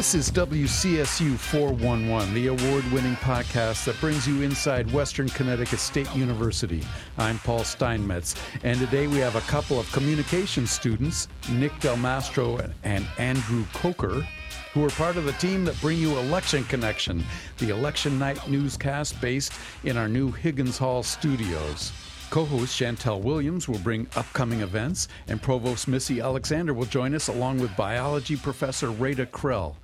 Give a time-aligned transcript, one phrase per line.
[0.00, 6.10] This is WCSU 411, the award winning podcast that brings you inside Western Connecticut State
[6.16, 6.82] University.
[7.18, 8.34] I'm Paul Steinmetz,
[8.64, 14.26] and today we have a couple of communication students, Nick Del Mastro and Andrew Coker,
[14.72, 17.22] who are part of the team that bring you Election Connection,
[17.58, 19.52] the election night newscast based
[19.84, 21.92] in our new Higgins Hall studios.
[22.30, 27.26] Co host Chantel Williams will bring upcoming events, and Provost Missy Alexander will join us
[27.26, 29.74] along with biology professor Rada Krell.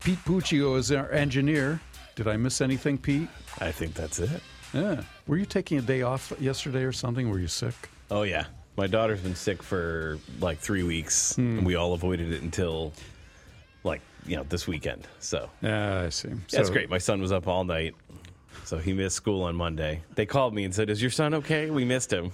[0.00, 1.80] Pete Puccio is our engineer.
[2.14, 3.28] Did I miss anything, Pete?
[3.58, 4.42] I think that's it.
[4.74, 5.02] Yeah.
[5.26, 7.30] Were you taking a day off yesterday or something?
[7.30, 7.74] Were you sick?
[8.10, 8.44] Oh, yeah.
[8.76, 11.64] My daughter's been sick for like three weeks, and hmm.
[11.64, 12.92] we all avoided it until
[13.82, 15.08] like, you know, this weekend.
[15.20, 16.28] So Yeah, I see.
[16.50, 16.90] that's So- great.
[16.90, 17.94] My son was up all night,
[18.64, 20.02] so he missed school on Monday.
[20.14, 21.70] They called me and said, Is your son okay?
[21.70, 22.32] We missed him.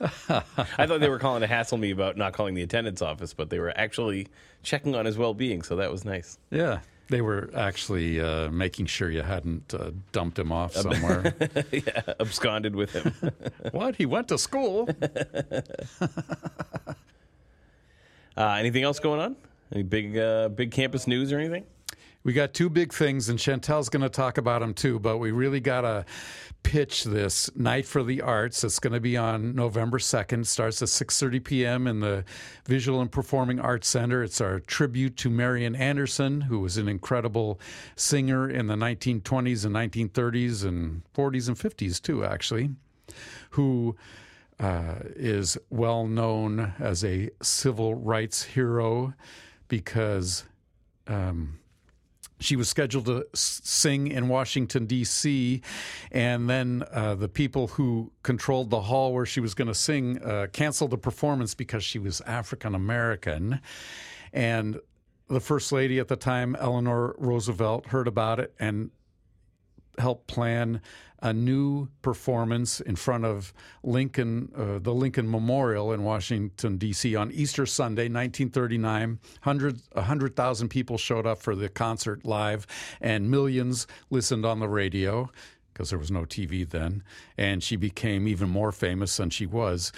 [0.00, 3.50] I thought they were calling to hassle me about not calling the attendance office, but
[3.50, 4.28] they were actually
[4.62, 6.38] checking on his well being, so that was nice.
[6.50, 6.80] Yeah.
[7.08, 11.34] They were actually uh, making sure you hadn't uh, dumped him off somewhere.
[11.72, 13.32] yeah, absconded with him.
[13.72, 13.96] what?
[13.96, 14.88] He went to school?
[18.36, 19.36] Uh, anything else going on?
[19.70, 21.64] Any big, uh, big campus news or anything?
[22.22, 24.98] We got two big things, and Chantel's going to talk about them too.
[24.98, 26.04] But we really got to
[26.62, 28.62] pitch this Night for the Arts.
[28.62, 30.46] It's going to be on November second.
[30.46, 31.86] Starts at six thirty p.m.
[31.86, 32.24] in the
[32.66, 34.22] Visual and Performing Arts Center.
[34.22, 37.58] It's our tribute to Marian Anderson, who was an incredible
[37.96, 42.70] singer in the 1920s and 1930s and 40s and 50s too, actually,
[43.50, 43.96] who
[44.58, 49.14] uh, is well known as a civil rights hero
[49.68, 50.44] because.
[51.06, 51.59] Um,
[52.40, 55.60] she was scheduled to sing in Washington, D.C.,
[56.10, 60.22] and then uh, the people who controlled the hall where she was going to sing
[60.22, 63.60] uh, canceled the performance because she was African American.
[64.32, 64.80] And
[65.28, 68.90] the First Lady at the time, Eleanor Roosevelt, heard about it and
[69.98, 70.80] helped plan
[71.22, 77.14] a new performance in front of Lincoln, uh, the Lincoln Memorial in Washington, D.C.
[77.14, 79.18] on Easter Sunday, 1939.
[79.42, 82.66] Hundred, 100,000 people showed up for the concert live,
[83.00, 85.30] and millions listened on the radio
[85.72, 87.02] because there was no TV then.
[87.36, 89.92] And she became even more famous than she was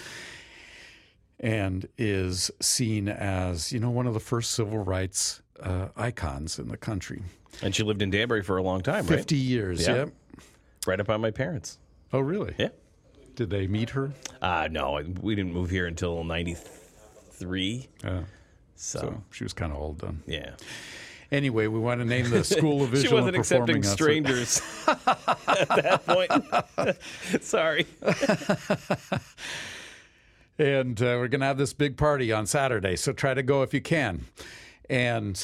[1.39, 6.69] and is seen as, you know, one of the first civil rights uh, icons in
[6.69, 7.21] the country.
[7.61, 9.17] And she lived in Danbury for a long time, right?
[9.17, 9.95] 50 years, Yeah.
[9.95, 10.09] yep.
[10.85, 11.79] Right up on my parents.
[12.11, 12.53] Oh, really?
[12.57, 12.69] Yeah.
[13.35, 14.11] Did they meet her?
[14.41, 17.87] Uh, no, we didn't move here until 93.
[18.03, 18.21] Yeah.
[18.75, 20.21] So, So she was kind of old then.
[20.27, 20.51] yeah.
[21.31, 26.05] Anyway, we want to name the School of Visual She wasn't accepting strangers at that
[26.05, 27.43] point.
[27.43, 27.87] Sorry.
[30.59, 33.63] And uh, we're going to have this big party on Saturday, so try to go
[33.63, 34.25] if you can.
[34.89, 35.43] And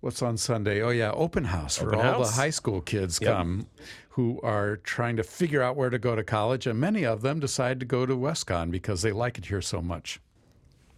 [0.00, 0.80] what's on Sunday?
[0.82, 3.32] Oh, yeah, open house where Open all the high school kids Yep.
[3.36, 3.66] come
[4.14, 6.68] who are trying to figure out where to go to college.
[6.68, 9.82] And many of them decide to go to WestCon because they like it here so
[9.82, 10.20] much.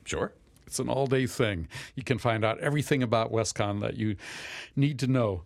[0.05, 0.35] Sure.
[0.67, 1.67] It's an all day thing.
[1.95, 4.17] You can find out everything about WestCon that you
[4.75, 5.45] need to know,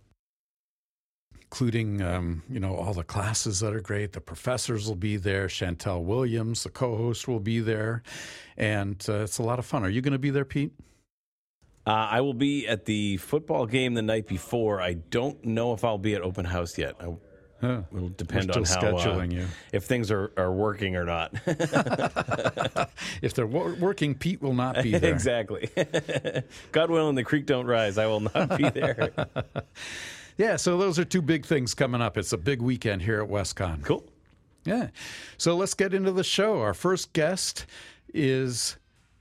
[1.43, 4.15] including, um, you know, all the classes that are great.
[4.15, 5.47] The professors will be there.
[5.47, 8.03] Chantel Williams, the co host, will be there.
[8.57, 9.85] And uh, it's a lot of fun.
[9.85, 10.73] Are you going to be there, Pete?
[11.87, 14.83] Uh, I will be at the football game the night before.
[14.83, 16.97] I don't know if I'll be at open house yet.
[17.01, 17.15] I,
[17.61, 17.83] Huh.
[17.95, 19.47] it'll depend on how uh, scheduling you.
[19.73, 21.35] if things are, are working or not.
[23.23, 25.13] If they're wo- working, Pete will not be there.
[25.13, 25.69] exactly.
[26.73, 27.99] God willing, the creek don't rise.
[27.99, 29.11] I will not be there.
[30.39, 32.17] Yeah, so those are two big things coming up.
[32.17, 33.83] It's a big weekend here at WestCon.
[33.85, 34.05] cool.
[34.65, 34.89] Yeah.
[35.39, 36.61] So let's get into the show.
[36.61, 37.67] Our first guest
[38.15, 38.77] is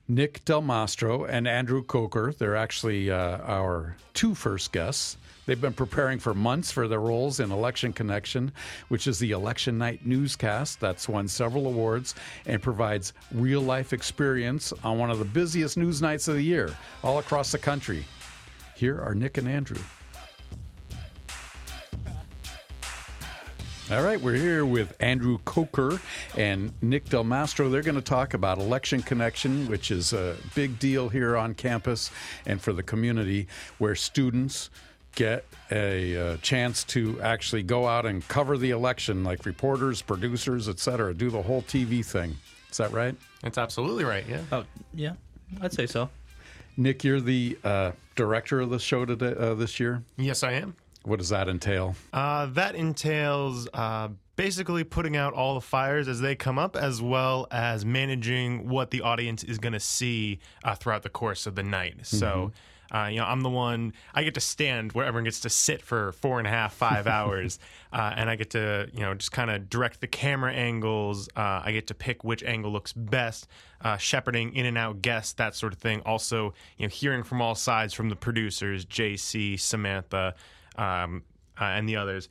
[0.08, 2.34] Nick Del Mastro and Andrew Coker.
[2.38, 5.18] They're actually uh, our two first guests.
[5.50, 8.52] They've been preparing for months for their roles in Election Connection,
[8.90, 12.14] which is the election night newscast that's won several awards
[12.46, 16.78] and provides real life experience on one of the busiest news nights of the year
[17.04, 18.06] all across the country.
[18.76, 19.82] Here are Nick and Andrew.
[23.92, 26.00] All right, we're here with Andrew Coker
[26.38, 27.70] and Nick Del Mastro.
[27.70, 32.12] They're going to talk about Election Connection, which is a big deal here on campus
[32.46, 33.48] and for the community,
[33.80, 34.70] where students
[35.16, 40.68] get a, uh chance to actually go out and cover the election, like reporters, producers,
[40.70, 42.36] etc., do the whole TV thing.
[42.72, 43.16] Is that right?
[43.42, 44.26] That's absolutely right.
[44.28, 44.42] Yeah.
[44.52, 44.64] Oh,
[44.94, 45.14] yeah,
[45.62, 46.10] I'd say so.
[46.78, 50.04] Nick, you're the uh, director of the show today, uh, this year.
[50.18, 50.76] Yes, I am.
[51.04, 51.96] What does that entail?
[52.14, 57.02] Uh, that entails uh, basically putting out all the fires as they come up, as
[57.02, 61.56] well as managing what the audience is going to see uh, throughout the course of
[61.56, 62.06] the night.
[62.06, 62.52] So
[62.92, 63.94] Uh, you know, I'm the one.
[64.14, 67.08] I get to stand where everyone gets to sit for four and a half, five
[67.18, 67.60] hours,
[67.94, 71.30] uh, and I get to you know just kind of direct the camera angles.
[71.36, 73.48] Uh, I get to pick which angle looks best,
[73.82, 76.02] uh, shepherding in and out guests, that sort of thing.
[76.06, 80.36] Also, you know, hearing from all sides from the producers, JC, Samantha,
[80.78, 81.24] um,
[81.60, 82.30] uh, and the others.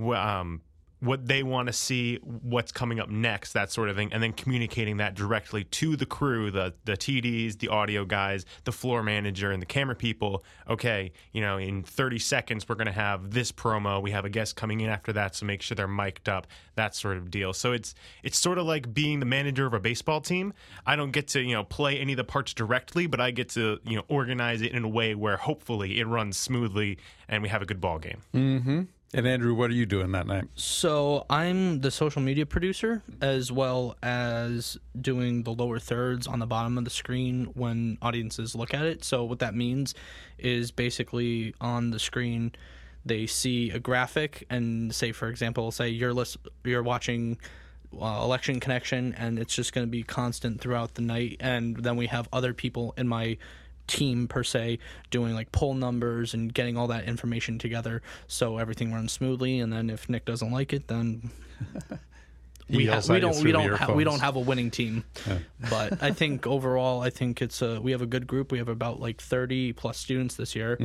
[0.00, 0.62] Um,
[1.00, 4.32] what they want to see, what's coming up next, that sort of thing, and then
[4.32, 9.50] communicating that directly to the crew, the the TDs, the audio guys, the floor manager,
[9.50, 10.44] and the camera people.
[10.68, 14.02] Okay, you know, in 30 seconds we're going to have this promo.
[14.02, 16.94] We have a guest coming in after that, so make sure they're mic'd up, that
[16.94, 17.52] sort of deal.
[17.52, 20.52] So it's it's sort of like being the manager of a baseball team.
[20.86, 23.48] I don't get to you know play any of the parts directly, but I get
[23.50, 26.98] to you know organize it in a way where hopefully it runs smoothly
[27.28, 28.20] and we have a good ball game.
[28.34, 28.82] Mm-hmm.
[29.12, 30.44] And Andrew, what are you doing that night?
[30.54, 36.46] So I'm the social media producer as well as doing the lower thirds on the
[36.46, 39.02] bottom of the screen when audiences look at it.
[39.02, 39.96] So what that means
[40.38, 42.52] is basically on the screen
[43.04, 47.38] they see a graphic and say for example say you're list- you're watching
[47.98, 51.96] uh, election connection and it's just going to be constant throughout the night and then
[51.96, 53.36] we have other people in my
[53.90, 54.78] team per se
[55.10, 59.58] doing like poll numbers and getting all that information together so everything runs smoothly.
[59.60, 61.30] And then if Nick doesn't like it then
[62.68, 65.04] we, ha- we don't we don't ha- we don't have a winning team.
[65.68, 68.52] But I think overall I think it's a we have a good group.
[68.52, 70.78] We have about like 30 plus students this year.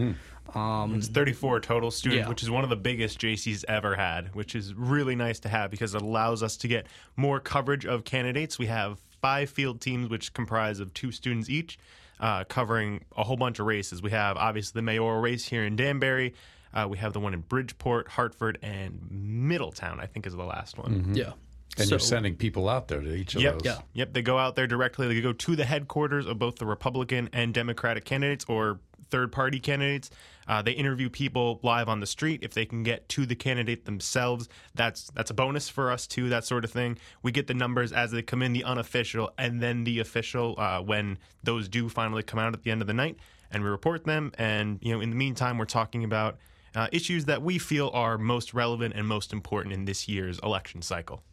[0.55, 2.29] Um It's 34 total students, Yeah.
[2.29, 5.69] which is one of the biggest JC's ever had, which is really nice to have
[5.71, 8.57] because it allows us to get more coverage of candidates.
[8.57, 11.77] We have five field teams, which comprise of two students each,
[12.19, 14.01] uh, covering a whole bunch of races.
[14.01, 16.33] We have obviously the mayoral race here in Danbury.
[16.73, 19.99] Uh, we have the one in Bridgeport, Hartford, and Middletown.
[19.99, 21.13] I think is the last one.
[21.13, 21.33] yeah
[21.77, 23.53] And So- you're sending people out there to each of Yep.
[23.59, 23.65] those.
[23.65, 23.81] Yeah.
[23.93, 24.13] Yep.
[24.13, 25.07] They go out there directly.
[25.07, 28.79] They go to the headquarters of both the Republican and Democratic candidates or
[29.15, 30.09] third party candidates.
[30.45, 32.41] Uh, they interview people live on the street.
[32.43, 36.27] If they can get to the candidate themselves, that's that's a bonus for us too.
[36.27, 36.97] That sort of thing.
[37.23, 40.81] We get the numbers as they come in, the unofficial, and then the official uh,
[40.81, 43.15] when those do finally come out at the end of the night,
[43.51, 44.33] and we report them.
[44.37, 46.37] And you know, in the meantime, we're talking about
[46.75, 50.81] uh, issues that we feel are most relevant and most important in this year's election
[50.81, 51.23] cycle.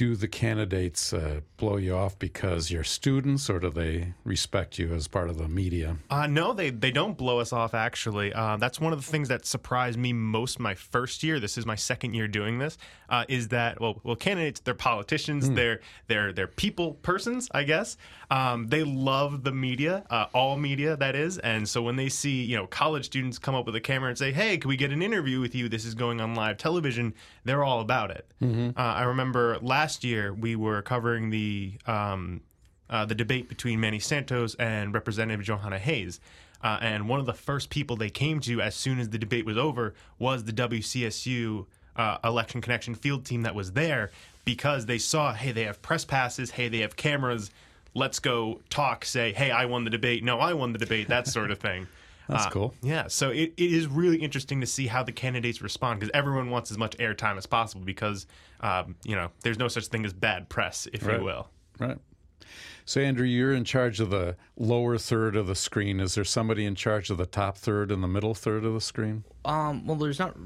[0.00, 4.94] Do the candidates uh, blow you off because you're students, or do they respect you
[4.94, 5.98] as part of the media?
[6.08, 7.74] Uh, no, they they don't blow us off.
[7.74, 11.38] Actually, uh, that's one of the things that surprised me most my first year.
[11.38, 12.78] This is my second year doing this.
[13.10, 17.98] Uh, is that well, well, candidates they're politicians, they're they're they're people persons, I guess.
[18.30, 22.44] Um, they love the media, uh, all media that is, and so when they see
[22.44, 24.92] you know college students come up with a camera and say, "Hey, can we get
[24.92, 25.68] an interview with you?
[25.68, 28.26] This is going on live television," they're all about it.
[28.76, 31.74] Uh, I remember last year we were covering the.
[31.86, 32.42] Um,
[32.88, 36.18] uh, the debate between Manny Santos and Representative Jahana Hayes.
[36.60, 39.46] Uh, and one of the first people they came to as soon as the debate
[39.46, 44.10] was over was the WCSU uh, election connection field team that was there
[44.44, 47.52] because they saw, hey, they have press passes, hey, they have cameras.
[47.94, 50.22] Let's go talk, say, hey, I won the debate.
[50.22, 51.88] No, I won the debate, that sort of thing.
[52.28, 52.74] That's Uh, cool.
[52.82, 56.50] Yeah, so it, it is really interesting to see how the candidates respond because everyone
[56.50, 58.26] wants as much airtime as possible because,
[58.60, 61.18] um, you know, there's no such thing as bad press, if Right.
[61.18, 61.48] you will.
[61.80, 61.98] Right.
[62.84, 65.98] So, Andrew, you're in charge of the lower third of the screen.
[65.98, 68.80] Is there somebody in charge of the top third and the middle third of the
[68.80, 69.24] screen?
[69.44, 70.36] Um, well, there's not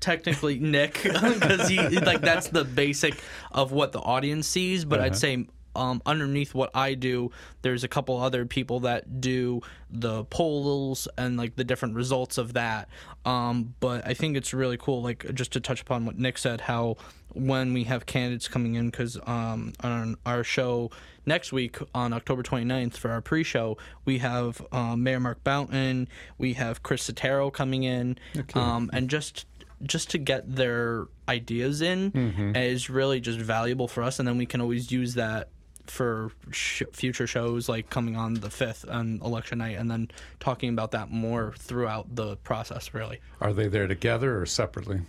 [0.00, 3.20] technically Nick because he like that's the basic
[3.52, 4.84] of what the audience sees.
[4.84, 7.30] But I'd say um, underneath what I do,
[7.62, 12.54] there's a couple other people that do the polls and like the different results of
[12.54, 12.88] that.
[13.24, 16.62] Um, but I think it's really cool, like just to touch upon what Nick said,
[16.62, 16.96] how
[17.32, 20.90] when we have candidates coming in, because um, on our show
[21.26, 26.54] next week on October 29th for our pre-show, we have um, Mayor Mark Boughton, we
[26.54, 28.16] have Chris Setaro coming in,
[28.54, 29.44] um, and just
[29.82, 32.10] just to get their ideas in
[32.56, 35.50] is really just valuable for us, and then we can always use that
[35.90, 40.68] for sh- future shows like coming on the 5th on election night and then talking
[40.70, 45.00] about that more throughout the process really Are they there together or separately?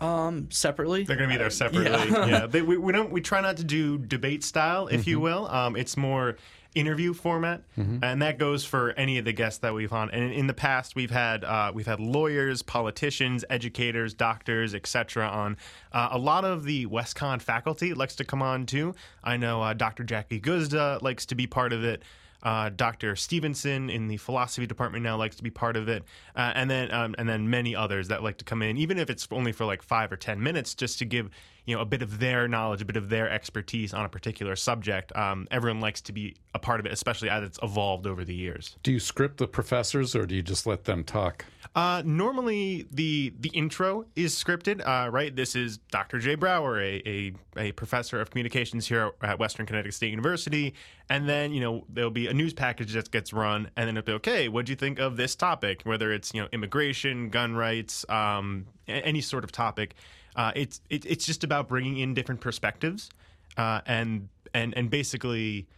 [0.00, 2.10] um separately They're going to be there separately.
[2.30, 3.10] Yeah, They, we, we don't.
[3.10, 5.46] We try not to do debate style, if you will.
[5.48, 6.36] Um, it's more
[6.74, 10.10] interview format, and that goes for any of the guests that we've on.
[10.10, 15.26] And in the past, we've had uh, we've had lawyers, politicians, educators, doctors, etc.
[15.28, 15.56] On
[15.92, 18.94] uh, a lot of the WestCon faculty likes to come on too.
[19.24, 20.04] I know uh, Dr.
[20.04, 22.02] Jackie Guzda likes to be part of it.
[22.42, 23.16] Uh, Dr.
[23.16, 26.04] Stevenson in the philosophy department now likes to be part of it,
[26.36, 29.10] uh, and then um, and then many others that like to come in, even if
[29.10, 31.30] it's only for like five or ten minutes, just to give
[31.66, 34.56] you know a bit of their knowledge, a bit of their expertise on a particular
[34.56, 35.14] subject.
[35.16, 38.34] Um, everyone likes to be a part of it, especially as it's evolved over the
[38.34, 38.76] years.
[38.82, 41.44] Do you script the professors or do you just let them talk?
[41.72, 45.36] Uh, normally, the the intro is scripted, uh, right?
[45.36, 46.18] This is Dr.
[46.18, 50.74] Jay Brower, a, a, a professor of communications here at Western Connecticut State University,
[51.08, 54.06] and then you know there'll be a news package that gets run, and then it'll
[54.06, 54.48] be okay.
[54.48, 55.82] What do you think of this topic?
[55.84, 59.94] Whether it's you know immigration, gun rights, um, any sort of topic,
[60.34, 63.10] uh, it's it, it's just about bringing in different perspectives,
[63.56, 65.68] uh, and and and basically,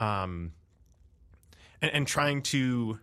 [0.00, 0.50] um,
[1.80, 2.98] and, and trying to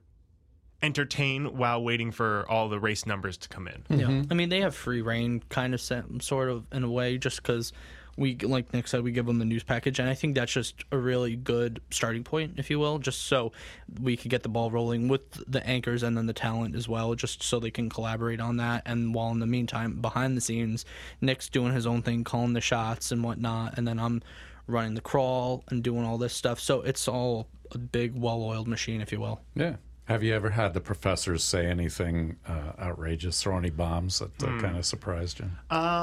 [0.83, 3.83] entertain while waiting for all the race numbers to come in.
[3.89, 4.31] Yeah, mm-hmm.
[4.31, 7.73] I mean they have free reign, kind of, sort of in a way, just because
[8.15, 10.83] we, like Nick said, we give them the news package, and I think that's just
[10.91, 13.53] a really good starting point, if you will, just so
[13.99, 17.15] we could get the ball rolling with the anchors and then the talent as well,
[17.15, 18.83] just so they can collaborate on that.
[18.85, 20.85] And while in the meantime, behind the scenes,
[21.21, 24.21] Nick's doing his own thing, calling the shots and whatnot, and then I'm
[24.67, 26.59] running the crawl and doing all this stuff.
[26.59, 29.41] So it's all a big, well-oiled machine, if you will.
[29.55, 29.77] Yeah.
[30.05, 34.59] Have you ever had the professors say anything uh, outrageous, throw any bombs that uh,
[34.59, 35.49] kind of surprised you?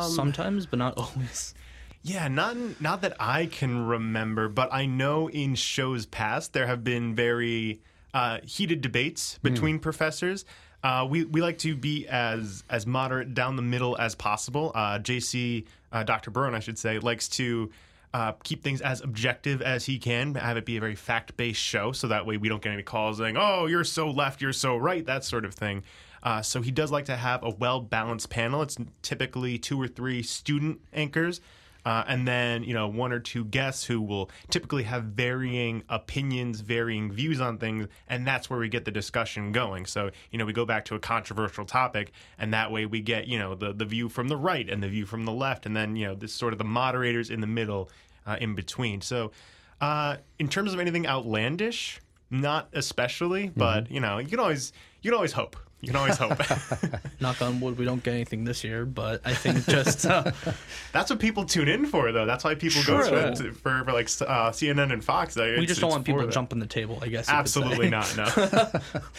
[0.08, 1.54] Sometimes, but not always.
[2.02, 6.82] Yeah, not not that I can remember, but I know in shows past there have
[6.82, 7.80] been very
[8.14, 10.46] uh, heated debates between professors.
[10.82, 14.72] Uh, we we like to be as as moderate down the middle as possible.
[14.74, 16.30] Uh, JC, uh, Dr.
[16.30, 17.70] Barone, I should say, likes to.
[18.12, 21.60] Uh, keep things as objective as he can, have it be a very fact based
[21.60, 24.52] show, so that way we don't get any calls saying, "Oh, you're so left, you're
[24.52, 25.84] so right," that sort of thing.
[26.22, 28.62] Uh, so he does like to have a well balanced panel.
[28.62, 31.40] It's typically two or three student anchors,
[31.84, 36.60] uh, and then you know one or two guests who will typically have varying opinions,
[36.60, 39.86] varying views on things, and that's where we get the discussion going.
[39.86, 43.26] So you know we go back to a controversial topic, and that way we get
[43.26, 45.76] you know the the view from the right and the view from the left, and
[45.76, 47.90] then you know this sort of the moderators in the middle,
[48.26, 49.00] uh, in between.
[49.00, 49.32] So
[49.80, 54.72] uh, in terms of anything outlandish, not especially, but you know you can always
[55.02, 55.56] you can always hope.
[55.80, 56.38] You can always hope.
[57.20, 60.30] Knock on wood, we don't get anything this year, but I think just uh,
[60.92, 62.26] That's what people tune in for, though.
[62.26, 63.02] That's why people Sure.
[63.02, 65.36] go to, for, for like uh, CNN and Fox.
[65.36, 66.32] Like, we just don't want people for that.
[66.34, 66.98] jumping the table.
[67.00, 67.60] I guess you could say.
[67.62, 68.14] Absolutely not.
[68.16, 68.70] No.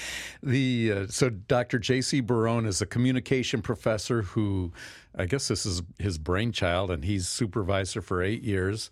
[0.44, 1.78] The uh, so Dr.
[1.78, 2.20] J.C.
[2.20, 4.72] Barone is a communication professor who,
[5.16, 8.90] I guess this is his brainchild, and he's supervisor for eight years,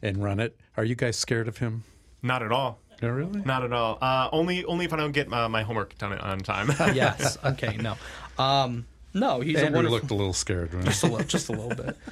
[0.00, 0.58] and run it.
[0.78, 1.84] Are you guys scared of him?
[2.22, 2.78] not at all.
[3.04, 3.42] No, really?
[3.44, 3.98] Not at all.
[4.00, 6.68] Uh, only only if I don't get my, my homework done on time.
[6.94, 7.38] yes.
[7.44, 7.76] Okay.
[7.76, 7.96] No.
[8.38, 8.86] Um.
[9.12, 9.40] No.
[9.40, 9.90] He's a wonderful.
[9.90, 10.72] looked a little scared.
[10.74, 10.84] Right?
[10.84, 11.96] just a little, just a little bit.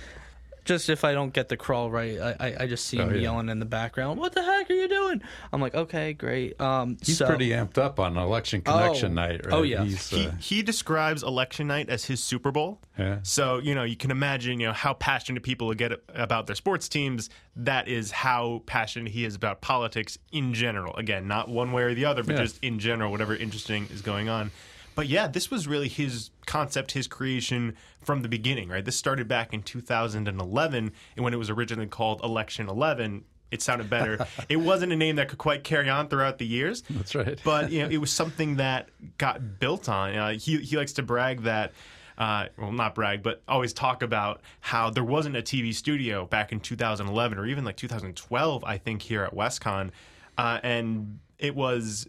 [0.65, 3.13] Just if I don't get the crawl right, I, I, I just see him Oh,
[3.15, 3.21] yeah.
[3.23, 4.21] yelling in the background.
[4.21, 5.21] What the heck are you doing?
[5.53, 6.61] I'm like, okay, great.
[6.61, 9.23] Um, He's so, pretty amped up on election connection Oh.
[9.23, 9.45] night.
[9.45, 9.53] Right?
[9.55, 9.83] Oh, yeah.
[9.83, 12.81] He's, he uh, he describes election night as his Super Bowl.
[12.99, 13.19] Yeah.
[13.23, 16.89] So you know you can imagine you know how passionate people get about their sports
[16.89, 17.29] teams.
[17.57, 20.95] That is how passionate he is about politics in general.
[20.97, 22.43] Again, not one way or the other, but Yeah.
[22.43, 24.51] just in general, whatever interesting is going on.
[24.95, 28.85] But yeah, this was really his concept, his creation from the beginning, right?
[28.85, 33.89] This started back in 2011, and when it was originally called Election 11, it sounded
[33.89, 34.27] better.
[34.49, 37.39] it wasn't a name that could quite carry on throughout the years That's right.
[37.45, 40.15] but you know, it was something that got built on.
[40.17, 41.73] Uh, he he likes to brag that.
[42.19, 46.53] Uh, well, not brag, but always talk about how there wasn't a TV studio back
[46.53, 49.91] in 2011 or even like 2012, I think, here at WestCon,
[50.37, 52.07] uh, and it was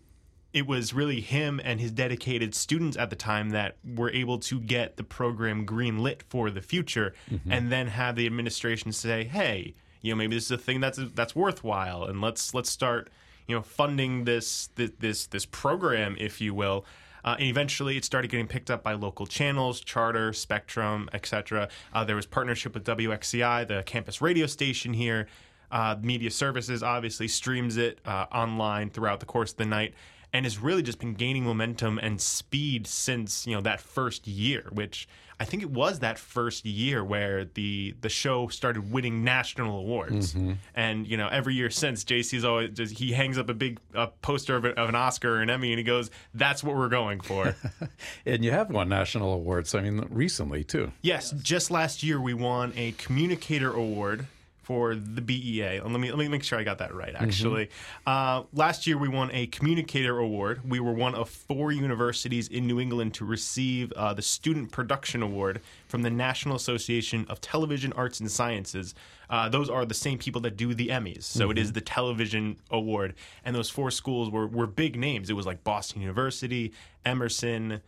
[0.53, 4.59] it was really him and his dedicated students at the time that were able to
[4.59, 7.13] get the program green lit for the future,
[7.49, 10.99] and then have the administration say, "Hey, you know, maybe this is a thing that's
[11.15, 13.09] that's worthwhile, and let's let's start,
[13.47, 16.85] you know, funding this this this, this program, if you will."
[17.25, 21.69] Uh, and eventually, it started getting picked up by local channels, Charter, Spectrum, etc.
[21.93, 25.27] Uh, there was partnership with WXCI, the campus radio station here.
[25.71, 29.95] Uh, Media Services obviously streams it uh, online throughout the course of the night,
[30.33, 34.65] and has really just been gaining momentum and speed since you know that first year.
[34.71, 35.07] Which
[35.39, 40.35] I think it was that first year where the the show started winning national awards,
[40.75, 44.07] and you know every year since, JC's always just, he hangs up a big uh,
[44.21, 46.89] poster of, a, of an Oscar or an Emmy, and he goes, "That's what we're
[46.89, 47.55] going for."
[48.25, 49.75] and you have won national awards.
[49.75, 50.91] I mean, recently too.
[51.01, 54.27] Yes, just last year we won a communicator award
[54.63, 55.81] for the BEA.
[55.81, 57.13] Let me let me make sure I got that right.
[57.13, 57.69] Actually,
[58.07, 60.61] uh, last year we won a communicator award.
[60.67, 65.21] We were one of four universities in New England to receive uh, the Student Production
[65.21, 68.95] Award from the National Association of Television Arts and Sciences.
[69.29, 72.57] Uh, those are the same people that do the Emmys, so it is the television
[72.71, 73.15] award.
[73.43, 75.29] And those four schools were were big names.
[75.29, 76.71] It was like Boston University,
[77.05, 77.81] Emerson.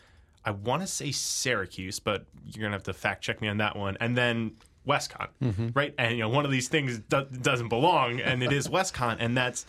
[0.43, 3.77] I want to say Syracuse, but you're gonna have to fact check me on that
[3.77, 3.97] one.
[3.99, 5.27] And then WestCon,
[5.75, 5.93] right?
[5.97, 9.35] And you know, one of these things do- doesn't belong, and it is WestCon, and
[9.35, 9.65] that's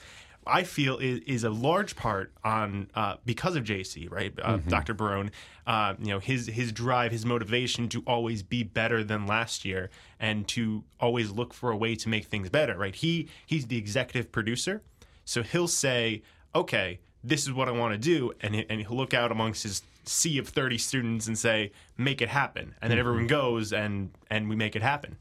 [0.47, 4.33] I feel is, is a large part on uh, because of JC, right?
[4.41, 4.95] Uh, Dr.
[4.95, 5.33] Barone,
[5.67, 9.91] uh, you know, his his drive, his motivation to always be better than last year,
[10.21, 12.95] and to always look for a way to make things better, right?
[12.95, 14.83] He he's the executive producer,
[15.25, 16.23] so he'll say,
[16.55, 19.65] okay, this is what I want to do, and he, and he'll look out amongst
[19.65, 24.11] his sea of 30 students and say, make it happen, and then everyone goes and
[24.31, 25.17] and we make it happen.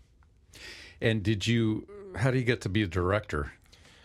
[1.01, 1.87] And did you?
[2.15, 3.51] How do you get to be a director?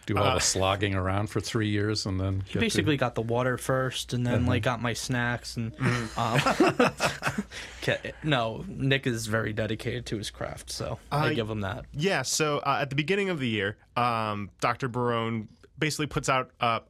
[0.07, 3.21] Do all the slogging around for three years and then get to- basically got the
[3.23, 5.73] water first and then like got my snacks and
[6.17, 6.41] um,
[7.83, 11.85] ca- no nick is very dedicated to his craft so i Uh, give him that
[11.93, 14.89] Yeah, so uh, at the beginning of the year, um, Dr.
[14.89, 16.81] Barone basically puts out a,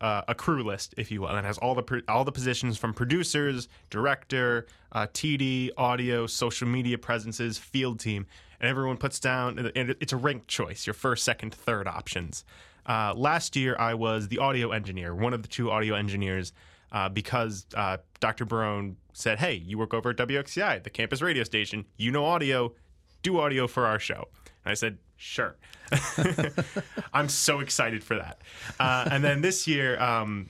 [0.00, 2.78] a, a crew list, if you will, and it has all the all the positions
[2.78, 8.26] from producers, director, uh, TD, audio, social media presences, field team,
[8.60, 9.58] and everyone puts down.
[9.74, 12.44] And it's a ranked choice: your first, second, third options.
[12.86, 16.52] Uh, last year, I was the audio engineer, one of the two audio engineers,
[16.92, 18.44] uh, because uh, Dr.
[18.44, 21.84] Barone said, "Hey, you work over at WXCI, the campus radio station.
[21.96, 22.74] You know audio.
[23.22, 24.28] Do audio for our show."
[24.64, 25.56] And I said, "Sure."
[27.12, 28.38] I'm so excited for that.
[28.80, 30.48] Uh, and then this year, um,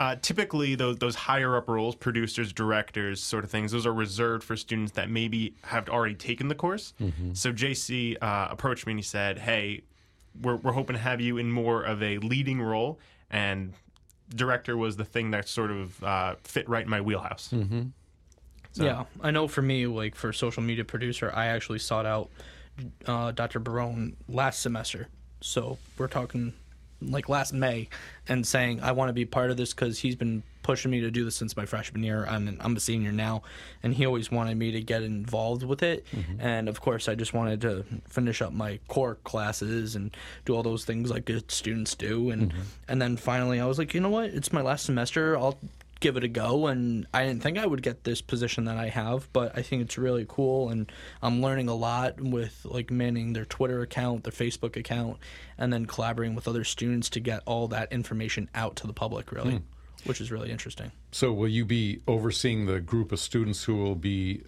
[0.00, 4.42] uh, typically those those higher up roles, producers, directors, sort of things, those are reserved
[4.44, 6.94] for students that maybe have already taken the course.
[7.32, 9.82] So JC uh, approached me and he said, "Hey,
[10.40, 12.98] we're we're hoping to have you in more of a leading role."
[13.30, 13.72] And
[14.34, 17.48] director was the thing that sort of uh, fit right in my wheelhouse.
[18.72, 22.30] so yeah i know for me like for social media producer i actually sought out
[23.06, 25.08] uh, dr barone last semester.
[25.40, 26.54] So we're talking
[27.00, 27.88] like last may
[28.28, 31.10] and saying i want to be part of this because he's been pushing me to
[31.10, 32.22] do this since my freshman year.
[32.22, 33.42] And i'm a senior now.
[33.82, 36.06] And he always wanted me to get involved with it.
[36.38, 40.62] And of course i just wanted to finish up my core classes and do all
[40.62, 42.30] those things like good students do.
[42.30, 42.52] And
[42.88, 44.26] and then finally i was like you know what?
[44.26, 45.36] It's my last semester.
[45.36, 45.58] I'll
[46.02, 48.88] give it a go and I didn't think I would get this position that I
[48.88, 50.90] have but I think it's really cool and
[51.22, 55.18] I'm learning a lot with like manning their Twitter account their Facebook account
[55.56, 59.30] and then collaborating with other students to get all that information out to the public
[59.30, 59.64] really hmm.
[60.04, 60.90] which is really interesting.
[61.12, 64.42] So will you be overseeing the group of students who will be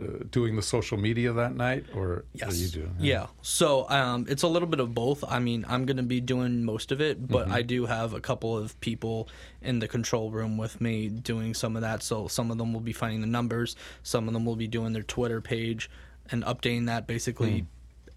[0.00, 2.58] uh, doing the social media that night, or Yes.
[2.60, 2.90] you do?
[2.98, 3.26] Yeah.
[3.42, 5.22] So um, it's a little bit of both.
[5.28, 8.20] I mean, I'm going to be doing most of it, but I do have a
[8.20, 9.28] couple of people
[9.60, 12.02] in the control room with me doing some of that.
[12.02, 14.92] So some of them will be finding the numbers, some of them will be doing
[14.92, 15.90] their Twitter page
[16.30, 17.66] and updating that basically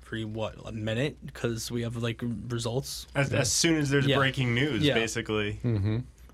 [0.06, 3.08] every what a minute because we have like results.
[3.16, 4.18] As, as soon as there's Yeah.
[4.18, 4.94] breaking news, Yeah.
[4.94, 5.60] basically.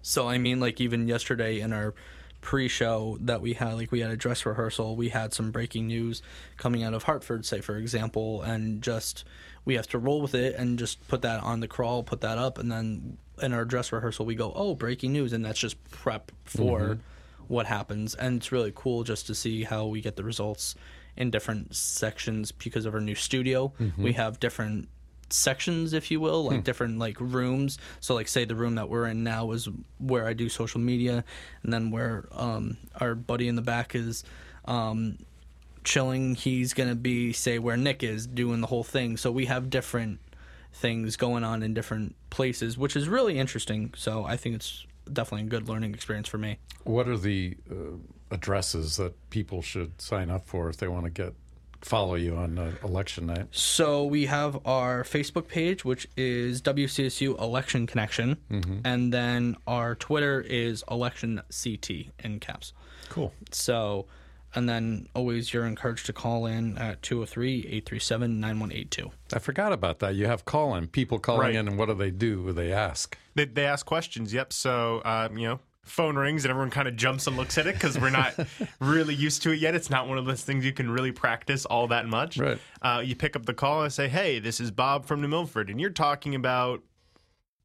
[0.01, 1.93] So I mean, like even yesterday in our
[2.41, 6.21] pre-show that we had, like we had a dress rehearsal, we had some breaking news
[6.57, 9.23] coming out of Hartford, say for example, and just
[9.63, 12.37] we have to roll with it and just put that on the crawl, put that
[12.37, 15.81] up, and then in our dress rehearsal we go, oh, breaking news, and that's just
[15.91, 17.01] prep for mm-hmm.
[17.47, 20.75] what happens, and it's really cool just to see how we get the results
[21.17, 23.71] in different sections because of our new studio.
[23.79, 24.03] Mm-hmm.
[24.03, 24.87] We have different
[25.33, 27.77] sections if you will like different like rooms.
[27.99, 29.67] So like say the room that we're in now is
[29.99, 31.23] where i do social media
[31.63, 34.23] and then where um our buddy in the back is
[34.65, 35.17] um
[35.83, 36.35] chilling.
[36.35, 39.17] He's gonna be say where nick is doing the whole thing.
[39.17, 40.19] So we have different
[40.73, 43.93] things going on in different places which is really interesting.
[43.97, 46.57] So i think it's definitely a good learning experience for me.
[46.83, 47.75] What are the uh,
[48.31, 51.33] addresses that people should sign up for if they want to get
[51.81, 53.47] follow you on uh, election night?
[53.51, 58.37] So we have our Facebook page, which is WCSU Election Connection,
[58.85, 61.89] and then our Twitter is Election CT
[62.23, 62.73] in caps.
[63.09, 63.33] Cool.
[63.51, 64.05] So,
[64.55, 69.11] and then always you're encouraged to call in at 203-837-9182.
[69.33, 70.15] I forgot about that.
[70.15, 71.55] You have call in people calling Right.
[71.55, 72.51] in, and what do they do?
[72.53, 73.17] They ask.
[73.35, 74.33] They, they ask questions.
[74.33, 74.53] Yep.
[74.53, 77.73] So, um, you know, phone rings and everyone kind of jumps and looks at it
[77.73, 78.33] because we're not
[78.79, 79.75] really used to it yet.
[79.75, 82.37] It's not one of those things you can really practice all that much.
[82.37, 82.59] Right.
[82.81, 85.69] Uh, you pick up the call and say, "Hey, this is Bob from New Milford,
[85.69, 86.83] and you're talking about."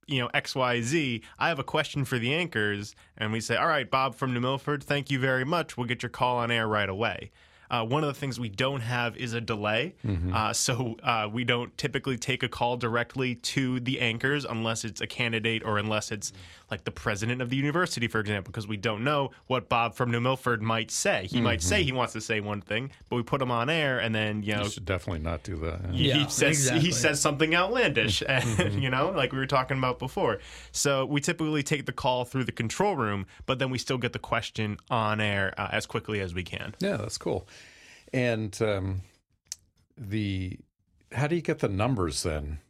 [0.09, 1.23] You know, XYZ.
[1.37, 2.95] I have a question for the anchors.
[3.19, 5.77] And we say, All right, Bob from New Milford, thank you very much.
[5.77, 7.33] We'll get your call on air right away.
[7.71, 9.95] Uh, one of the things we don't have is a delay.
[10.33, 15.01] Uh, so uh, we don't typically take a call directly to the anchors unless it's
[15.01, 16.33] a candidate or unless it's
[16.71, 20.11] like the president of the university, for example, because we don't know what Bob from
[20.11, 21.27] New Milford might say.
[21.31, 23.99] He might say he wants to say one thing, but we put him on air
[24.01, 25.91] and then, you know, You should definitely not do that.
[25.93, 26.81] he Yeah, says exactly.
[26.85, 30.39] he says something outlandish, and, you know, like we were talking about before.
[30.73, 34.13] So we typically take the call through the control room, but then we still get
[34.13, 36.75] the question on air uh, as quickly as we can.
[36.81, 37.47] Yeah, that's cool.
[38.17, 39.03] And um,
[39.99, 40.59] the
[41.13, 42.61] how do you get the numbers then?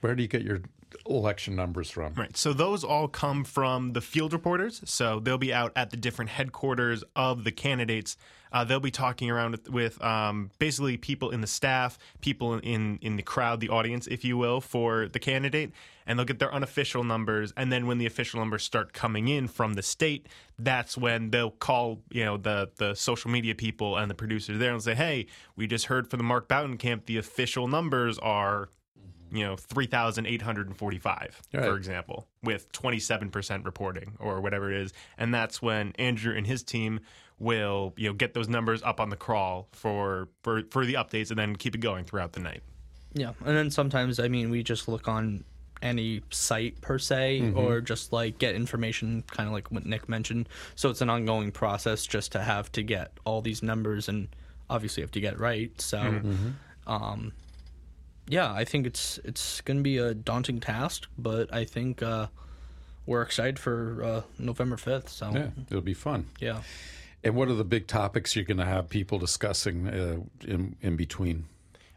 [0.00, 0.62] Where do you get your
[1.06, 2.14] election numbers from?
[2.14, 2.34] Right.
[2.34, 4.80] So those all come from the field reporters.
[4.86, 8.16] So they'll be out at the different headquarters of the candidates.
[8.54, 12.98] Uh, they'll be talking around with, with um, basically people in the staff, people in
[13.02, 15.72] in the crowd, the audience, if you will, for the candidate,
[16.06, 17.52] and they'll get their unofficial numbers.
[17.56, 21.50] And then when the official numbers start coming in from the state, that's when they'll
[21.50, 25.26] call you know the the social media people and the producers there and say, "Hey,
[25.56, 27.06] we just heard from the Mark Boughton camp.
[27.06, 28.68] The official numbers are."
[29.32, 31.64] You know, three thousand eight hundred and forty-five, Right.
[31.64, 34.92] for example, with 27% reporting or whatever it is.
[35.18, 37.00] And that's when Andrew and his team
[37.38, 41.30] will, you know, get those numbers up on the crawl for for for the updates
[41.30, 42.62] and then keep it going throughout the night.
[43.14, 45.44] Yeah, and then sometimes I mean we just look on
[45.82, 50.48] any site per se, or just like get information, kind of like what Nick mentioned.
[50.76, 54.28] So it's an ongoing process just to have to get all these numbers, and
[54.70, 55.78] obviously have to get it right.
[55.80, 56.22] So,
[56.86, 57.32] um,
[58.28, 62.28] yeah, I think it's it's going to be a daunting task, but I think uh,
[63.04, 65.10] we're excited for uh, November fifth.
[65.10, 66.26] So Yeah, it'll be fun.
[66.40, 66.62] yeah.
[67.24, 70.96] And what are the big topics you're going to have people discussing uh, in in
[70.96, 71.46] between?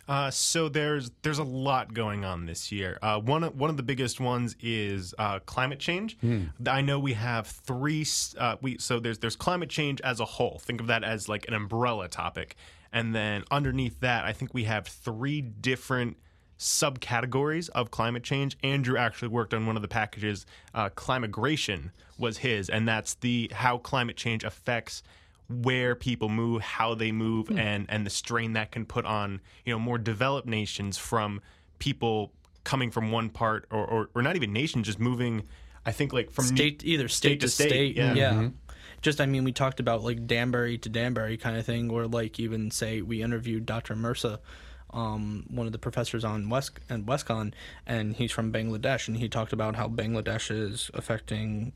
[0.08, 2.98] Uh, so there's there's a lot going on this year.
[3.02, 6.18] Uh, one of, one of the biggest ones is uh, climate change.
[6.66, 8.06] I know we have three.
[8.38, 10.60] Uh, we so there's there's climate change as a whole.
[10.64, 12.56] Think of that as like an umbrella topic,
[12.94, 16.16] and then underneath that, I think we have three different
[16.58, 18.58] subcategories of climate change.
[18.64, 20.46] Andrew actually worked on one of the packages.
[20.74, 25.04] Uh, climigration was his, and that's the how climate change affects
[25.50, 29.74] where people move, how they move, and and the strain that can put on you
[29.74, 31.42] know more developed nations from
[31.80, 32.32] people
[32.64, 35.44] coming from one part or or, or not even nation, just moving.
[35.86, 38.14] I think like from state either state, to to state, state, yeah.
[38.14, 38.50] yeah.
[39.02, 42.40] Just I mean, we talked about like Danbury to Danbury kind of thing, or like
[42.40, 43.96] even say we interviewed Dr.
[43.96, 44.40] Mirza,
[44.92, 47.54] um, one of the professors on West and Westcon,
[47.86, 51.74] and he's from Bangladesh, and he talked about how Bangladesh is affecting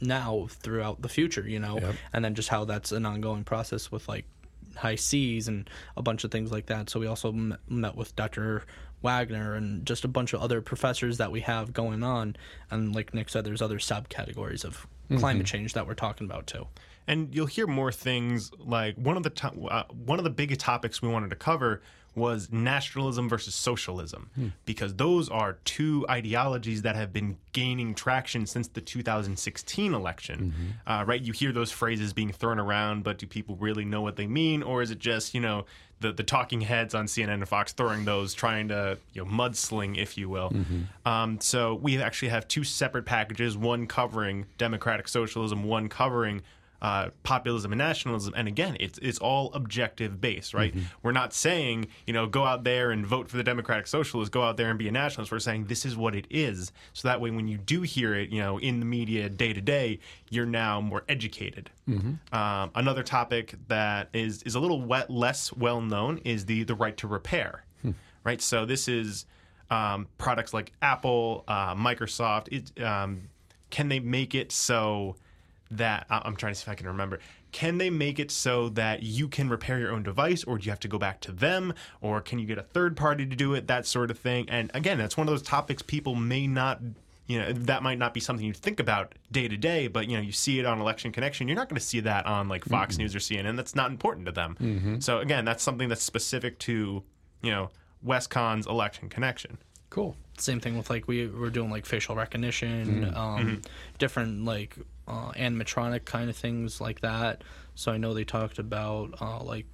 [0.00, 1.94] now throughout the future, you know, Yep.
[2.12, 4.26] and then just how that's an ongoing process with like
[4.76, 6.90] high seas and a bunch of things like that.
[6.90, 8.64] So we also met, met with Dr.
[9.02, 12.36] Wagner and just a bunch of other professors that we have going on.
[12.70, 14.86] And like Nick said, there's other subcategories of
[15.18, 16.66] climate change that we're talking about too.
[17.06, 20.60] and you'll hear more things like one of the to- uh, one of the biggest
[20.60, 21.82] topics we wanted to cover
[22.16, 24.30] was nationalism versus socialism.
[24.64, 30.54] Because those are two ideologies that have been gaining traction since the 2016 election.
[30.86, 31.20] Uh, right?
[31.20, 34.62] You hear those phrases being thrown around but do people really know what they mean?
[34.62, 35.64] Or is it just you know
[36.00, 39.96] the, the talking heads on CNN and Fox throwing those, trying to you know mudsling,
[39.96, 40.52] if you will.
[41.06, 46.42] Um, so we actually have two separate packages: one covering democratic socialism, one covering
[46.84, 48.34] uh, populism and nationalism.
[48.36, 50.74] And again, it's it's all objective based, right?
[51.02, 54.42] We're not saying you know go out there and vote for the democratic socialists, go
[54.42, 55.32] out there and be a nationalist.
[55.32, 58.28] We're saying this is what it is, so that way when you do hear it,
[58.28, 61.70] you know, in the media day to day, you're now more educated.
[62.32, 66.74] Um, another topic that is is a little wet, less well known is the the
[66.74, 67.64] right to repair,
[68.24, 68.42] right?
[68.42, 69.24] So this is
[69.70, 72.48] um, products like Apple, uh, Microsoft.
[72.52, 73.30] It, um,
[73.70, 75.16] can they make it so
[75.76, 77.20] that I- I'm trying to see if I can remember?
[77.52, 80.70] Can they make it so that you can repair your own device, or do you
[80.70, 83.54] have to go back to them, or can you get a third party to do
[83.54, 83.68] it?
[83.68, 84.48] That sort of thing.
[84.48, 86.80] And again, that's one of those topics people may not
[87.26, 90.16] you know that might not be something you think about day to day but you
[90.16, 91.48] know you see it on election connection.
[91.48, 94.26] You're not going to see that on like fox news or cnn that's not important
[94.26, 94.56] to them.
[94.60, 95.00] Mm-hmm.
[95.00, 97.02] So again that's something that's specific to
[97.42, 97.70] you know
[98.02, 99.58] westcon's election connection.
[99.90, 100.16] Cool.
[100.38, 103.16] Same thing with like we were doing like facial recognition, mm-hmm.
[103.16, 103.60] um, mm-hmm.
[103.98, 107.42] different like uh, animatronic kind of things like that.
[107.74, 109.66] So I know they talked about uh, like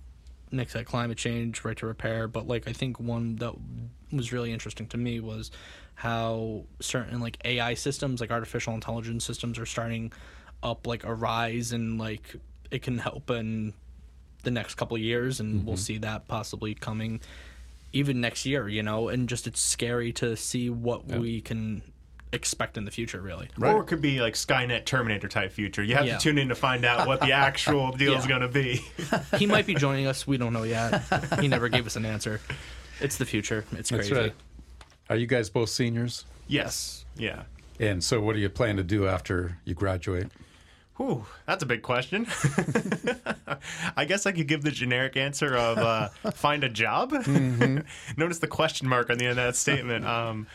[0.50, 3.54] Nick said climate change, right to repair, but like I think one that
[4.12, 5.50] was really interesting to me was
[5.94, 10.12] how certain like AI systems, like artificial intelligence systems, are starting
[10.62, 12.36] up like a rise and like
[12.70, 13.74] it can help in
[14.42, 17.20] the next couple of years, and we'll see that possibly coming
[17.92, 21.82] even next year, you know, and just it's scary to see what we can
[22.32, 23.48] expect in the future, really.
[23.60, 25.82] Or it could be like Skynet Terminator type future.
[25.82, 26.16] You have Yeah.
[26.16, 28.84] to tune in to find out what the actual deal is going to be.
[29.38, 30.26] He might be joining us.
[30.26, 31.02] We don't know yet.
[31.40, 32.40] He never gave us an answer.
[33.00, 33.64] It's the future.
[33.72, 34.14] It's That's crazy.
[34.14, 34.32] right.
[35.08, 36.24] Are you guys both seniors?
[36.46, 37.04] yes.
[37.16, 37.42] Yeah.
[37.80, 40.28] And so, what do you plan to do after you graduate?
[40.96, 42.26] Whew, that's a big question.
[43.96, 47.12] I guess I could give the generic answer of uh, find a job.
[47.12, 50.04] Notice the question mark on the end of that statement.
[50.06, 50.46] Um,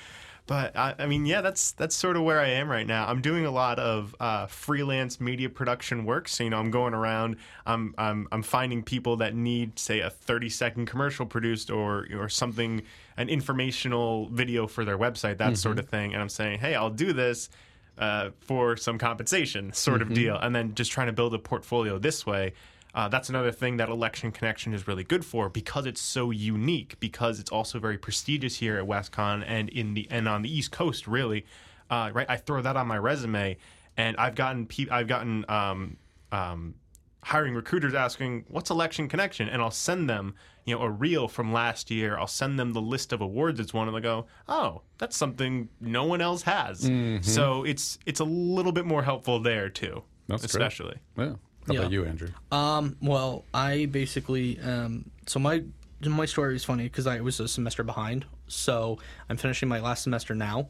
[0.48, 3.08] but I, I mean, yeah, that's that's sort of where I am right now.
[3.08, 6.28] I'm doing a lot of uh, freelance media production work.
[6.28, 7.38] So you know, I'm going around.
[7.66, 12.30] I'm I'm I'm finding people that need, say, a 30 second commercial produced or or
[12.30, 12.84] something,
[13.18, 16.14] an informational video for their website, that sort of thing.
[16.14, 17.50] And I'm saying, hey, I'll do this
[17.98, 21.98] uh, for some compensation sort of deal and then just trying to build a portfolio
[21.98, 22.54] this way
[22.96, 26.98] uh, that's another thing that election connection is really good for because it's so unique
[27.00, 30.72] because it's also very prestigious here at westcon and in the and on the east
[30.72, 31.46] coast really.
[31.88, 33.56] Uh, right i throw that on my resume
[33.96, 35.98] and i've gotten pe- i've gotten um,
[36.32, 36.74] um,
[37.22, 39.50] hiring recruiters asking what's election connection?
[39.50, 40.34] And i'll send them
[40.66, 42.18] you know a reel from last year.
[42.18, 45.70] I'll send them the list of awards it's won and they go oh that's something
[45.80, 46.90] no one else has.
[47.22, 50.50] So it's it's a little bit more helpful there too That's great.
[50.50, 50.98] especially.
[51.18, 51.34] Yeah.
[51.68, 51.80] How Yeah.
[51.82, 52.30] about you, Andrew?
[52.52, 55.64] Um, well, I basically um, so my
[56.06, 58.26] my story is funny because I was a semester behind.
[58.48, 59.00] So
[59.30, 60.70] I'm finishing my last semester now.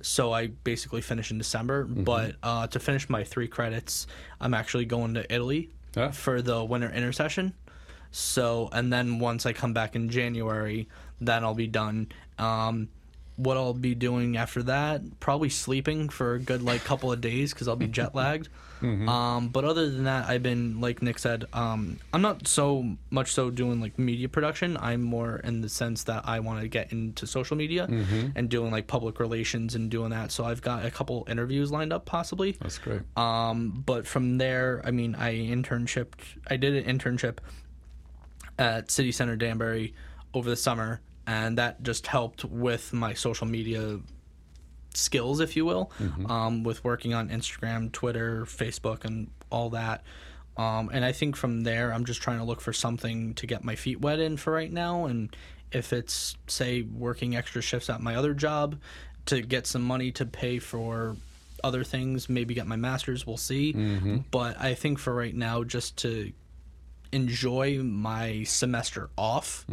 [0.00, 1.84] So I basically finish in December.
[1.84, 4.06] But uh, to finish my three credits,
[4.40, 5.70] I'm actually going to Italy
[6.12, 7.52] for the winter intercession.
[8.10, 10.88] So and then once I come back in January,
[11.20, 12.08] then I'll be done.
[12.38, 12.88] Um,
[13.36, 17.52] what I'll be doing after that, probably sleeping for a good like couple of days
[17.52, 18.48] because I'll be jet lagged.
[18.82, 23.32] Um, but other than that, I've been like Nick said, um, I'm not so much
[23.32, 24.76] so doing like media production.
[24.78, 27.86] I'm more in the sense that I want to get into social media
[28.36, 30.30] and doing like public relations and doing that.
[30.30, 32.52] So I've got a couple interviews lined up possibly.
[32.60, 33.00] That's great.
[33.16, 36.08] Um, but from there, I mean, I internship.
[36.48, 37.38] I did an internship
[38.58, 39.94] at City Center Danbury
[40.34, 44.00] over the summer, and that just helped with my social media
[44.94, 45.90] skills, if you will,
[46.30, 50.02] um, with working on Instagram, Twitter, Facebook, and all that.
[50.56, 53.62] Um, and I think from there, I'm just trying to look for something to get
[53.62, 55.04] my feet wet in for right now.
[55.04, 55.34] And
[55.70, 58.78] if it's, say, working extra shifts at my other job
[59.26, 61.16] to get some money to pay for
[61.62, 63.72] other things, maybe get my master's, we'll see.
[64.30, 66.32] But I think for right now, just to
[67.16, 69.64] enjoy my semester off,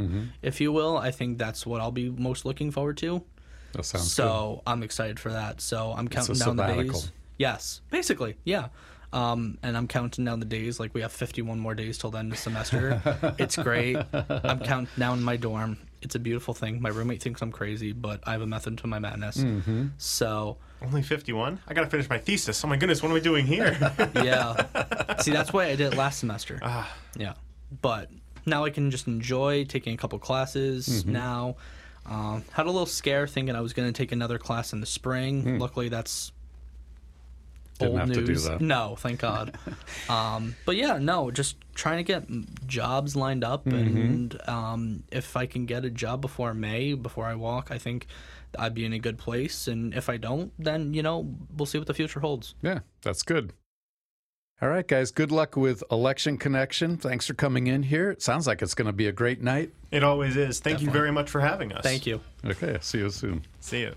[0.41, 3.21] if you will, I think that's what I'll be most looking forward to.
[3.73, 5.62] That sounds So I'm excited for that.
[5.62, 7.12] So I'm counting down the days.
[7.38, 8.69] Yes, basically, yeah.
[9.12, 10.79] Um, and I'm counting down the days.
[10.79, 13.01] Like we have 51 more days till the end of semester.
[13.38, 13.97] it's great.
[14.13, 15.77] I'm counting down my dorm.
[16.01, 16.82] It's a beautiful thing.
[16.82, 19.38] My roommate thinks I'm crazy, but I have a method to my madness.
[19.38, 19.88] Mm-hmm.
[19.97, 23.46] So only 51 i gotta finish my thesis oh my goodness what am i doing
[23.46, 23.78] here
[24.15, 25.15] yeah.
[25.22, 26.60] See, that's why I did it last semester.
[27.15, 27.34] Yeah.
[27.82, 28.10] But
[28.46, 31.12] now I can just enjoy taking a couple classes Mm-hmm.
[31.13, 31.56] now.
[32.06, 34.86] Um, had a little scare thinking I was going to take another class in the
[34.86, 35.60] spring.
[35.60, 36.34] Luckily, that's.
[37.80, 38.43] Didn't old have to do news.
[38.46, 38.60] that.
[38.60, 39.58] No, thank God.
[40.10, 43.98] um, but yeah, no, just trying to get mm, jobs lined up, Mm-hmm.
[43.98, 48.08] and um, if I can get a job before May, before I walk, I think
[48.60, 49.68] I'd be in a good place.
[49.68, 52.56] And if I don't, then you know we'll see what the future holds.
[52.62, 53.54] Yeah, that's good.
[54.62, 55.12] All right, guys.
[55.12, 56.96] Good luck with Election Connection.
[56.96, 58.12] Thanks for coming in here.
[58.12, 59.72] It sounds like it's going to be a great night.
[59.92, 62.22] it always is thank you very much for having us Thank you.
[62.46, 63.44] Okay, see you soon.
[63.60, 63.94] see you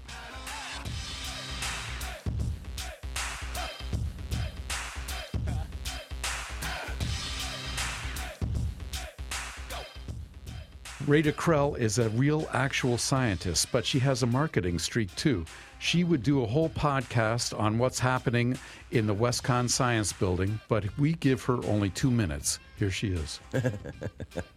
[11.07, 15.45] Rita Krell is a real actual scientist, but she has a marketing streak too.
[15.79, 18.59] She would do a whole podcast on what's happening
[18.90, 22.59] in the WestCon Science Building, but we give her only two minutes.
[22.77, 23.38] Here she is.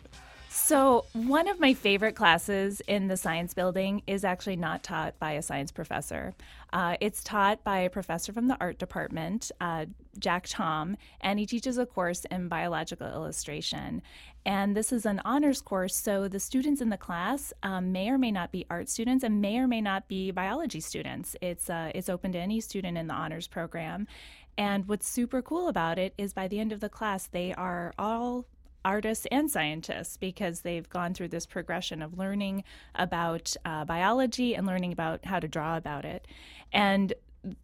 [0.69, 5.31] So, one of my favorite classes in the science building is actually not taught by
[5.31, 6.35] a science professor.
[6.71, 9.87] Uh, it's taught by a professor from the art department, uh,
[10.19, 14.03] Jack Tom, and he teaches a course in biological illustration.
[14.45, 18.19] And this is an honors course, so the students in the class um, may or
[18.19, 21.35] may not be art students and may or may not be biology students.
[21.41, 24.05] It's, uh, it's open to any student in the honors program.
[24.55, 27.91] And what's super cool about it is by the end of the class, they are
[27.97, 28.45] all
[28.89, 32.63] artists and scientists because they've gone through this progression of learning
[32.95, 36.25] about uh, biology and learning about how to draw about it.
[36.73, 37.13] And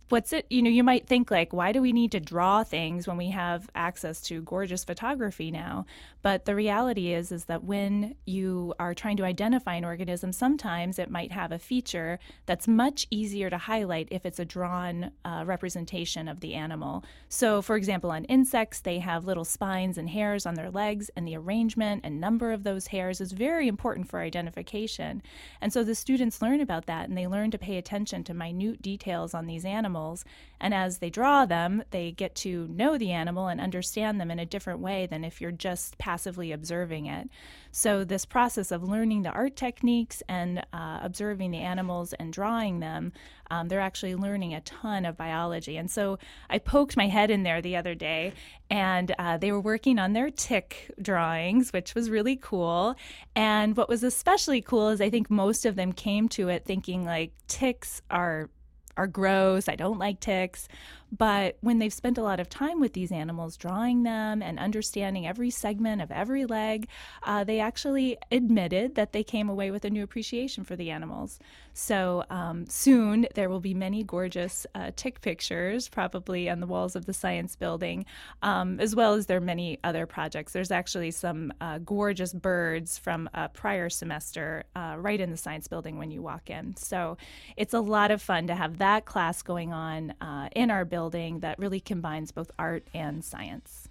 [0.09, 3.07] what's it you know you might think like why do we need to draw things
[3.07, 5.85] when we have access to gorgeous photography now?
[6.21, 10.99] But the reality is is that when you are trying to identify an organism sometimes
[10.99, 15.43] it might have a feature that's much easier to highlight if it's a drawn uh,
[15.45, 17.03] representation of the animal.
[17.27, 21.27] So for example on insects they have little spines and hairs on their legs and
[21.27, 25.21] the arrangement and number of those hairs is very important for identification.
[25.59, 28.81] And so the students learn about that and they learn to pay attention to minute
[28.81, 30.25] details on these animals.
[30.59, 34.39] And as they draw them, they get to know the animal and understand them in
[34.39, 37.29] a different way than if you're just passively observing it.
[37.71, 42.79] So, this process of learning the art techniques and uh, observing the animals and drawing
[42.79, 43.11] them,
[43.51, 45.75] um, they're actually learning a ton of biology.
[45.75, 46.17] And so,
[46.49, 48.31] I poked my head in there the other day,
[48.69, 52.95] and uh, they were working on their tick drawings, which was really cool.
[53.35, 57.03] And what was especially cool is I think most of them came to it thinking
[57.03, 58.49] like ticks are
[58.97, 59.67] are gross.
[59.67, 60.67] I don't like ticks.
[61.15, 65.27] But when they've spent a lot of time with these animals, drawing them and understanding
[65.27, 66.87] every segment of every leg,
[67.23, 71.39] uh, they actually admitted that they came away with a new appreciation for the animals.
[71.77, 76.95] So um, soon there will be many gorgeous uh, tick pictures, probably on the walls
[76.95, 78.05] of the science building,
[78.41, 80.53] um, as well as there are many other projects.
[80.53, 85.67] There's actually some uh, gorgeous birds from a prior semester uh, right in the science
[85.67, 86.75] building when you walk in.
[86.77, 87.17] So
[87.55, 90.95] it's a lot of fun to have that class going on uh, in our building
[90.95, 93.84] building that really combines both art and science.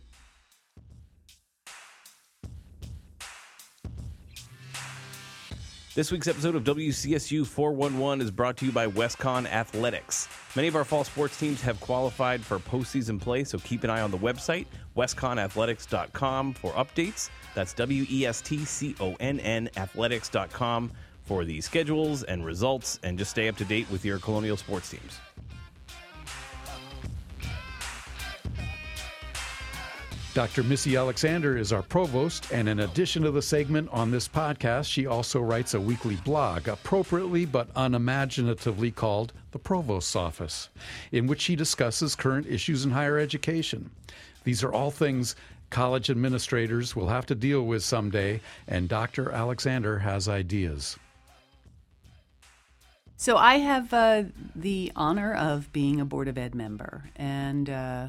[5.94, 10.26] This week's episode of WCSU 411 is brought to you by WestConn Athletics.
[10.56, 14.00] Many of our fall sports teams have qualified for postseason play, so keep an eye
[14.00, 17.30] on the website, westconnathletics.com, for updates.
[17.54, 20.90] That's W E S T C O N N athletics.com
[21.22, 24.90] for the schedules and results, and just stay up to date with your Colonial sports
[24.90, 25.20] teams.
[30.34, 30.64] Dr.
[30.64, 35.06] Missy Alexander is our provost, and in addition to the segment on this podcast, she
[35.06, 40.70] also writes a weekly blog, appropriately but unimaginatively called The Provost's Office,
[41.12, 43.92] in which she discusses current issues in higher education.
[44.42, 45.36] These are all things
[45.70, 49.30] college administrators will have to deal with someday, and Dr.
[49.30, 50.96] Alexander has ideas.
[53.16, 54.24] So I have uh,
[54.56, 58.08] the honor of being a Board of Ed member, and uh,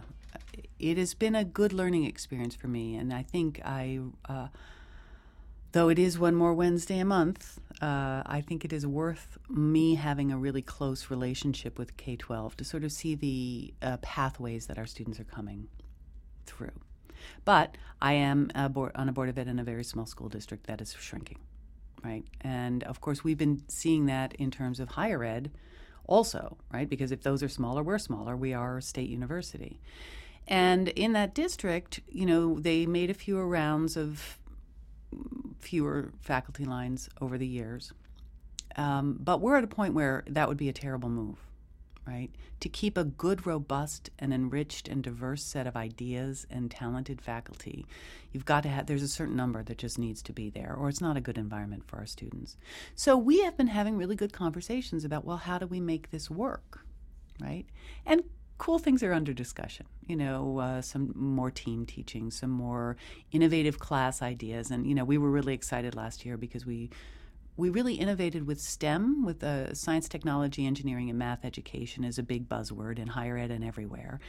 [0.91, 4.47] it has been a good learning experience for me, and I think I, uh,
[5.71, 9.95] though it is one more Wednesday a month, uh, I think it is worth me
[9.95, 14.67] having a really close relationship with K 12 to sort of see the uh, pathways
[14.67, 15.67] that our students are coming
[16.45, 16.71] through.
[17.45, 20.81] But I am on a board of ed in a very small school district that
[20.81, 21.39] is shrinking,
[22.03, 22.23] right?
[22.41, 25.49] And of course, we've been seeing that in terms of higher ed
[26.05, 26.87] also, right?
[26.87, 28.37] Because if those are smaller, we're smaller.
[28.37, 29.81] We are a state university.
[30.47, 34.37] And in that district, you know, they made a fewer rounds of
[35.59, 37.93] fewer faculty lines over the years.
[38.75, 41.37] Um, but we're at a point where that would be a terrible move,
[42.05, 42.29] right?
[42.59, 47.85] To keep a good, robust, and enriched and diverse set of ideas and talented faculty,
[48.31, 50.89] you've got to have, there's a certain number that just needs to be there, or
[50.89, 52.57] it's not a good environment for our students.
[52.95, 56.29] So we have been having really good conversations about, well, how do we make this
[56.29, 56.81] work,
[57.39, 57.65] right?
[58.05, 58.23] And
[58.57, 59.85] cool things are under discussion.
[60.05, 62.95] You know, uh, some more team teaching, some more
[63.31, 66.89] innovative class ideas, and you know, we were really excited last year because we
[67.57, 72.23] we really innovated with STEM, with uh, science, technology, engineering, and math education is a
[72.23, 74.19] big buzzword in higher ed and everywhere,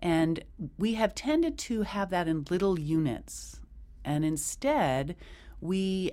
[0.00, 0.44] and
[0.78, 3.60] we have tended to have that in little units,
[4.04, 5.16] and instead
[5.60, 6.10] we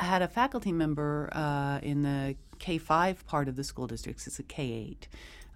[0.00, 4.26] had a faculty member uh, in the K five part of the school districts.
[4.26, 5.08] It's a K eight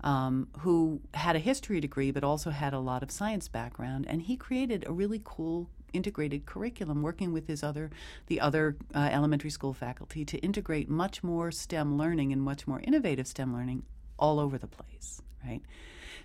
[0.02, 4.22] um, who had a history degree but also had a lot of science background, and
[4.22, 7.90] he created a really cool integrated curriculum working with his other
[8.26, 12.80] the other uh, elementary school faculty to integrate much more STEM learning and much more
[12.80, 13.82] innovative STEM learning
[14.18, 15.62] all over the place, right?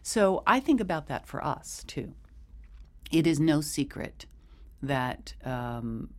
[0.02, 2.14] So I think about that for us too.
[3.12, 4.26] It is no secret
[4.82, 6.10] that um,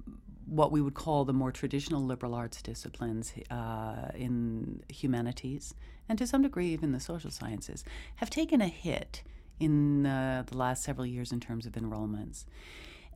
[0.46, 5.74] what we would call the more traditional liberal arts disciplines uh, in humanities,
[6.08, 7.84] and to some degree even the social sciences,
[8.16, 9.22] have taken a hit
[9.60, 12.44] in uh, the last several years in terms of enrollments.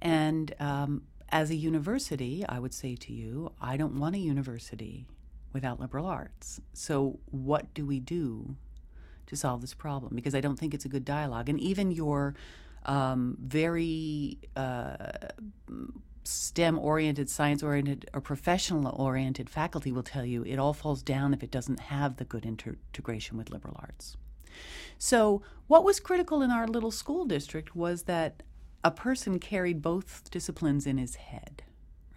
[0.00, 5.06] And um, as a university, I would say to you, I don't want a university
[5.52, 6.60] without liberal arts.
[6.72, 8.56] So, what do we do
[9.26, 10.14] to solve this problem?
[10.14, 11.48] Because I don't think it's a good dialogue.
[11.48, 12.34] And even your
[12.86, 15.10] um, very uh,
[16.28, 21.32] STEM oriented, science oriented, or professional oriented faculty will tell you it all falls down
[21.32, 24.16] if it doesn't have the good inter- integration with liberal arts.
[24.98, 28.42] So, what was critical in our little school district was that
[28.84, 31.62] a person carried both disciplines in his head,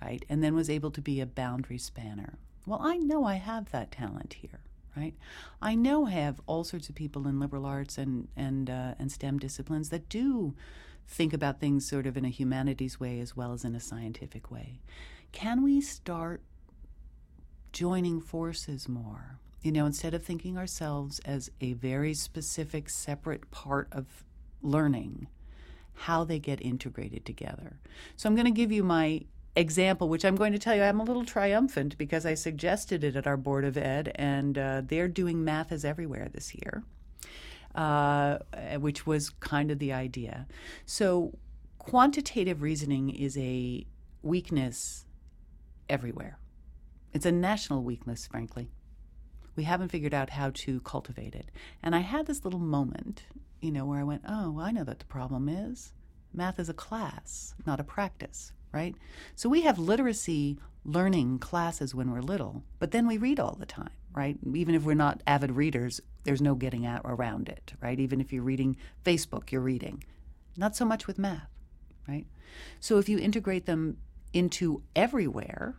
[0.02, 0.26] right?
[0.28, 2.38] And then was able to be a boundary spanner.
[2.66, 4.62] Well, I know I have that talent here,
[4.96, 5.16] right?
[5.62, 9.10] I know I have all sorts of people in liberal arts and and uh, and
[9.10, 10.54] STEM disciplines that do
[11.08, 14.50] think about things sort of in a humanities way as well as in a scientific
[14.50, 14.80] way.
[15.32, 16.42] Can we start
[17.72, 19.40] joining forces more?
[19.62, 24.24] You know, instead of thinking ourselves as a very specific, separate part of
[24.62, 25.28] learning,
[25.94, 27.78] how they get integrated together.
[28.16, 29.26] So I'm going to give you my
[29.56, 33.16] example, which I'm going to tell you I'm a little triumphant because I suggested it
[33.16, 36.84] at our Board of Ed, and uh, they're doing Math is Everywhere this year,
[37.76, 38.40] uh,
[38.80, 40.48] which was kind of the idea.
[40.86, 41.38] So
[41.78, 43.86] quantitative reasoning is a
[44.22, 45.06] weakness
[45.90, 46.38] everywhere.
[47.14, 48.70] It's a national weakness, frankly.
[49.56, 51.50] We haven't figured out how to cultivate it.
[51.84, 53.24] And I had this little moment,
[53.60, 55.92] you know, where I went, oh, I know that the problem is.
[56.34, 58.96] Math is a class, not a practice, right?
[59.36, 63.66] So we have literacy learning classes when we're little, but then we read all the
[63.66, 64.38] time, right?
[64.54, 68.00] Even if we're not avid readers, there's no getting out around it, right?
[68.00, 70.04] Even if you're reading Facebook, you're reading.
[70.58, 71.50] Not so much with math,
[72.08, 72.26] right?
[72.80, 73.98] So if you integrate them
[74.34, 75.76] into everywhere,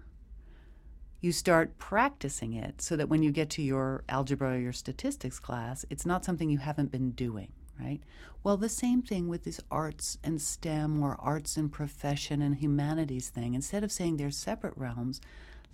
[1.20, 5.39] you start practicing it so that when you get to your algebra or your statistics
[5.39, 8.01] class, it's not something you haven't been doing, right?
[8.43, 13.28] Well, the same thing with this arts and STEM or arts and profession and humanities
[13.28, 13.55] thing.
[13.55, 15.20] Instead of saying they're separate realms,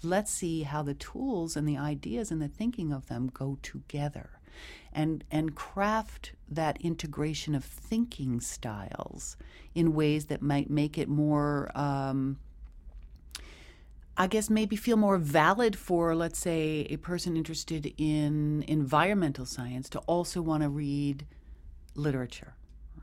[0.03, 4.31] let's see how the tools and the ideas and the thinking of them go together.
[4.93, 9.37] And, and craft that integration of thinking styles
[9.75, 12.39] in ways that might make it more um,
[14.21, 19.89] I guess maybe feel more valid for, let's say, a person interested in environmental science
[19.91, 21.25] to also want to read
[21.95, 22.55] literature,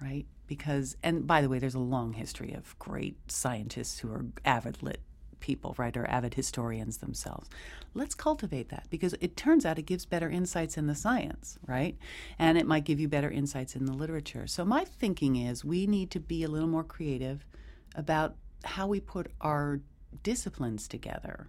[0.02, 0.26] right?
[0.46, 4.84] Because, and by the way, there's a long history of great scientists who are avid
[4.84, 5.00] lit
[5.40, 7.50] people, right, or avid historians themselves.
[7.94, 11.98] Let's cultivate that because it turns out it gives better insights in the science, right?
[12.38, 14.48] And it might give you better insights in the literature.
[14.48, 17.46] So, my thinking is we need to be a little more creative
[17.96, 19.80] about how we put our
[20.24, 21.48] disciplines together,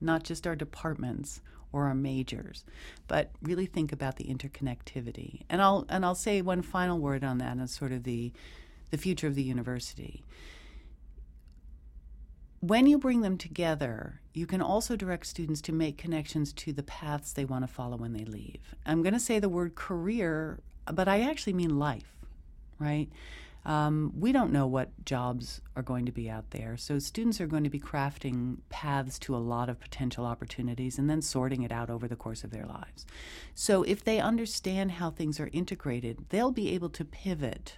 [0.00, 1.40] not just our departments
[1.72, 2.64] or our majors,
[3.06, 5.42] but really think about the interconnectivity.
[5.48, 8.32] And I'll and I'll say one final word on that as sort of the
[8.90, 10.24] the future of the university.
[12.60, 16.82] When you bring them together, you can also direct students to make connections to the
[16.82, 18.74] paths they want to follow when they leave.
[18.84, 22.14] I'm going to say the word career, but I actually mean life,
[22.78, 23.08] right?
[23.64, 26.76] Um, we don't know what jobs are going to be out there.
[26.76, 31.08] So students are going to be crafting paths to a lot of potential opportunities and
[31.08, 33.06] then sorting it out over the course of their lives.
[33.54, 37.76] So if they understand how things are integrated, they'll be able to pivot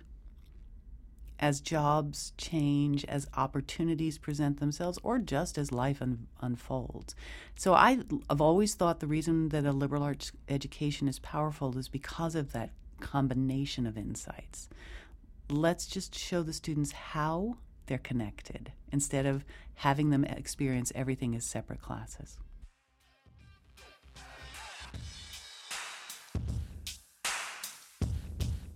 [1.43, 7.14] as jobs change, as opportunities present themselves, or just as life un- unfolds.
[7.57, 7.99] So I,
[8.30, 12.53] I've always thought the reason that a liberal arts education is powerful is because of
[12.53, 12.70] that
[13.01, 14.68] combination of insights
[15.53, 19.45] let's just show the students how they're connected instead of
[19.76, 22.38] having them experience everything as separate classes.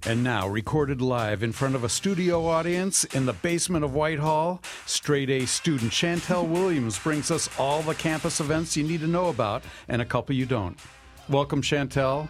[0.07, 4.63] And now, recorded live in front of a studio audience in the basement of Whitehall,
[4.87, 9.31] straight A student Chantel Williams brings us all the campus events you need to know
[9.31, 10.79] about and a couple you don't.
[11.29, 12.29] Welcome, Chantel.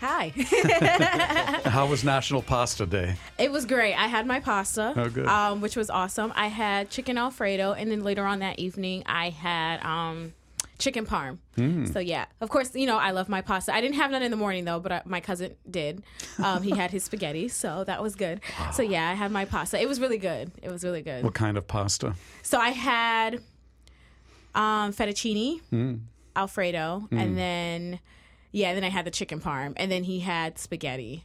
[0.00, 0.32] Hi.
[1.66, 3.14] How was National Pasta Day?
[3.38, 3.94] It was great.
[3.94, 5.26] I had my pasta, Oh, good.
[5.28, 6.32] Um, which was awesome.
[6.34, 10.34] I had chicken Alfredo, and then later on that evening, I had um,
[10.78, 11.38] chicken parm.
[11.56, 11.86] Hmm.
[11.86, 13.74] So yeah, of course, you know I love my pasta.
[13.74, 16.02] I didn't have none in the morning though, but I, my cousin did.
[16.42, 18.40] Um, he had his spaghetti, so that was good.
[18.72, 19.80] So yeah, I had my pasta.
[19.80, 20.52] It was really good.
[20.62, 21.24] It was really good.
[21.24, 22.14] What kind of pasta?
[22.42, 23.36] So I had
[24.54, 25.94] um, fettuccine, Hmm.
[26.34, 27.98] Alfredo, and then
[28.52, 31.24] yeah, then I had the chicken parm, and then he had spaghetti.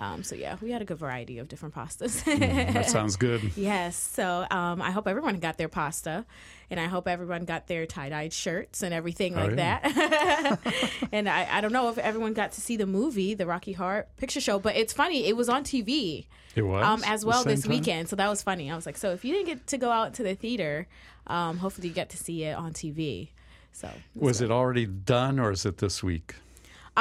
[0.00, 2.24] Um, so yeah, we had a good variety of different pastas.
[2.72, 3.42] That sounds good.
[3.56, 3.94] yes.
[3.96, 6.24] So um, I hope everyone got their pasta,
[6.70, 9.78] and I hope everyone got their tie-dyed shirts and everything like Oh, yeah.
[9.82, 10.58] that.
[11.12, 14.06] and I, I don't know if everyone got to see the movie, the Rocky Horror
[14.16, 15.26] Picture Show, but it's funny.
[15.26, 16.24] It was on TV
[16.56, 17.70] It was um, as well this time?
[17.70, 18.08] weekend.
[18.08, 18.70] So that was funny.
[18.70, 20.88] I was like, so if you didn't get to go out to the theater,
[21.26, 23.28] um, hopefully you get to see it on TV.
[23.72, 26.36] So Was it already done or is it this week?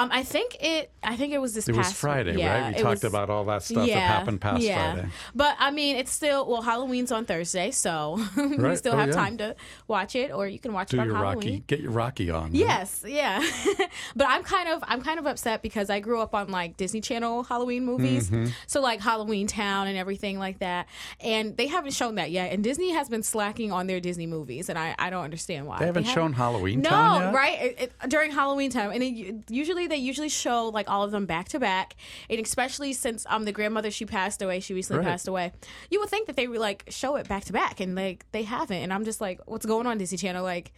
[0.04, 0.92] Um, I think it.
[1.02, 2.76] I think it was this It was past Friday, yeah, right?
[2.76, 5.08] We talked was- about all that stuff that happened past Friday.
[5.34, 6.62] But I mean, it's still well.
[6.62, 8.78] Halloween's on Thursday, so we Right.
[8.78, 9.16] still Oh, have yeah.
[9.16, 9.56] time to
[9.88, 11.36] watch it, or you can watch Do it on your Halloween.
[11.38, 12.44] Rocky, get your Rocky on.
[12.44, 12.54] right?
[12.54, 13.44] Yes, yeah.
[14.16, 17.02] but I'm kind of I'm kind of upset because I grew up on like Disney
[17.02, 18.30] Channel Halloween movies.
[18.30, 18.48] Mm-hmm.
[18.68, 20.88] So like Halloween Town and everything like that.
[21.20, 22.52] And they haven't shown that yet.
[22.52, 25.80] And Disney has been slacking on their Disney movies and I, I don't understand why.
[25.80, 27.34] They haven't shown Halloween no, Town yet?
[27.34, 27.62] right?
[27.62, 31.26] It, it- during Halloween time, and it, usually they usually show like all of them
[31.26, 31.96] back to back,
[32.30, 35.12] and especially since um the grandmother she passed away, she recently Right.
[35.12, 35.52] passed away.
[35.90, 38.44] You would think that they would like show it back to back, and like they
[38.44, 38.78] haven't.
[38.84, 40.44] And I'm just like, what's going on Disney Channel?
[40.44, 40.72] Like,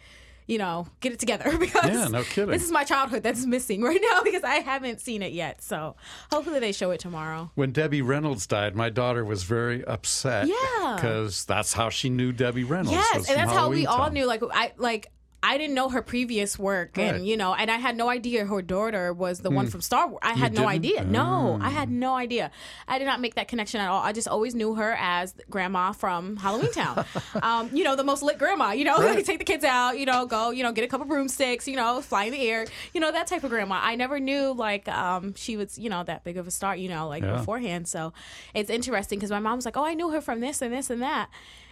[0.46, 2.50] you know, get it together because Yeah, no kidding.
[2.50, 5.62] This is my childhood that's missing right now because I haven't seen it yet.
[5.62, 5.94] So
[6.32, 7.50] hopefully they show it tomorrow.
[7.54, 10.48] When Debbie Reynolds died, my daughter was very upset.
[10.48, 10.94] Yeah.
[10.96, 12.90] Because that's how she knew Debbie Reynolds.
[12.92, 14.26] Yes, and that's how we Halloween all knew.
[14.26, 15.08] Like I like.
[15.44, 17.14] I didn't know her previous work, Right.
[17.16, 20.06] and you know, and I had no idea her daughter was the one from Star
[20.06, 20.20] Wars.
[20.22, 20.72] I had no didn't?
[20.72, 21.04] idea.
[21.04, 22.52] No, I had no idea.
[22.86, 24.00] I did not make that connection at all.
[24.02, 27.04] I just always knew her as Grandma from Halloween Town.
[27.42, 28.70] um, you know, the most lit grandma.
[28.70, 29.24] You know, Right.
[29.24, 29.98] take the kids out.
[29.98, 30.50] You know, go.
[30.50, 31.66] You know, get a couple broomsticks.
[31.66, 32.66] You know, fly in the air.
[32.94, 33.80] You know, that type of grandma.
[33.82, 36.76] I never knew like um, she was you know that big of a star.
[36.76, 37.36] You know, like Yeah.
[37.38, 37.88] beforehand.
[37.88, 38.12] So
[38.54, 40.88] it's interesting because my mom was like, "Oh, I knew her from this and this
[40.88, 41.28] and that."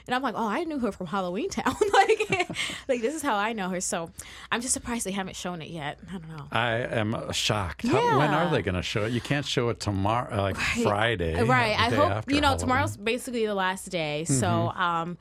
[0.07, 1.74] And I'm like, oh, I knew her from Halloween Town.
[1.92, 2.51] like,
[2.88, 3.80] like this is how I know her.
[3.80, 4.11] So
[4.51, 5.98] I'm just surprised they haven't shown it yet.
[6.09, 6.46] I don't know.
[6.53, 7.86] I am uh, shocked.
[7.86, 9.12] How, when are they going to show it?
[9.12, 11.42] You can't show it tomorrow, like Friday.
[11.42, 11.78] Right.
[11.78, 12.42] I hope you know Halloween.
[12.42, 12.59] Mm-hmm.
[12.59, 14.24] tomorrow's basically the last day.
[14.24, 15.18] So um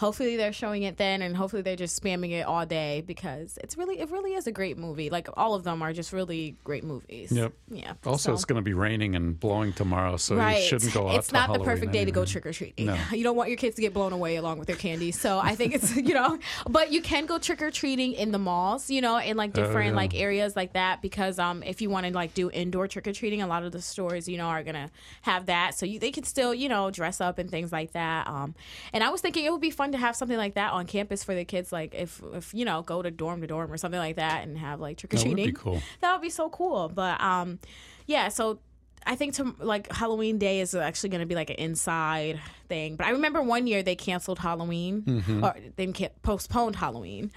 [0.00, 3.76] hopefully they're showing it then and hopefully they're just spamming it all day because it's
[3.76, 5.10] really it really is a great movie.
[5.10, 7.30] Like all of them are just really great movies.
[7.30, 7.52] Yep.
[7.70, 7.92] Yeah.
[8.06, 10.62] Also, so- it's going to be raining and blowing tomorrow, so right.
[10.62, 11.16] you shouldn't go out.
[11.16, 12.86] It's not the perfect day to go trick or treating.
[12.86, 12.96] No.
[13.20, 15.10] You don't want your kids to get blown away along with their candy.
[15.10, 16.38] So I think it's you know,
[16.68, 19.88] but you can go trick or treating in the malls, you know, in like different
[19.88, 19.96] Oh, yeah.
[19.96, 23.12] like areas like that because um if you want to like do indoor trick or
[23.12, 24.90] treating, a lot of the stores you know are gonna
[25.22, 28.26] have that, so you they can still you know dress up and things like that.
[28.26, 28.54] Um,
[28.94, 31.22] and I was thinking it would be fun to have something like that on campus
[31.24, 33.98] for the kids, like if if you know go to dorm to dorm or something
[34.00, 35.52] like that and have like trick or That would treating.
[35.54, 35.80] be cool.
[36.00, 36.88] That would be so cool.
[36.88, 37.58] But um,
[38.06, 38.28] yeah.
[38.28, 38.60] So
[39.06, 42.38] I think to like Halloween Day is actually going to be like an inside
[42.68, 42.96] thing.
[42.96, 45.44] But I remember one year they canceled Halloween Mm-hmm.
[45.44, 45.86] or they
[46.22, 47.30] postponed Halloween.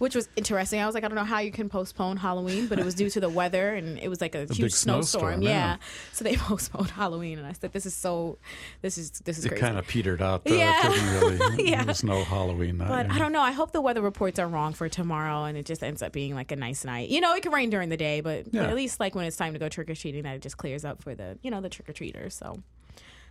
[0.00, 0.80] Which was interesting.
[0.80, 3.10] I was like, I don't know how you can postpone Halloween, but it was due
[3.10, 5.42] to the weather and it was like a, huge snowstorm.
[5.42, 5.50] yeah.
[5.50, 5.76] yeah.
[6.12, 8.38] So they postponed Halloween, and I said, "This is so,
[8.80, 10.44] this is this is It crazy." kind of petered out.
[10.44, 10.54] Though.
[10.54, 10.80] Yeah.
[10.84, 11.68] It really.
[11.70, 11.78] Yeah.
[11.80, 12.88] There was no Halloween night.
[12.88, 13.14] But yeah.
[13.14, 13.42] I don't know.
[13.42, 16.34] I hope the weather reports are wrong for tomorrow, and it just ends up being
[16.34, 17.10] like a nice night.
[17.10, 18.64] You know, it can rain during the day, but Yeah.
[18.68, 20.84] at least like when it's time to go trick or treating, that it just clears
[20.84, 22.34] up for the you know the trick or treaters.
[22.34, 22.56] So.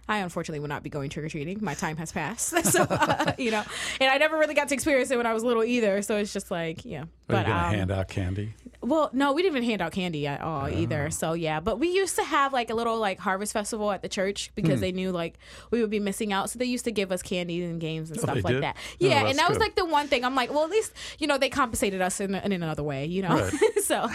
[0.10, 1.60] I unfortunately will not be going trick or treating.
[1.64, 3.64] My time has passed, so uh, you know,
[4.02, 6.02] and I never really got to experience it when I was little either.
[6.02, 7.06] So it's just like, yeah.
[7.28, 8.54] But you going to um, hand out candy?
[8.82, 10.70] well, no, we didn't even hand out candy at all Oh.
[10.70, 11.10] either.
[11.12, 14.10] So yeah, but we used to have like a little like harvest festival at the
[14.10, 14.82] church because Hmm.
[14.82, 15.38] they knew like
[15.70, 16.50] we would be missing out.
[16.50, 18.64] So they used to give us candies and games and Oh, stuff like did?
[18.64, 18.76] that.
[18.78, 20.92] Oh, Yeah, that's and that was like the one thing I'm like, well, at least
[21.20, 23.30] you know they compensated us in, in another way, you know.
[23.38, 23.80] Right.
[23.84, 24.10] so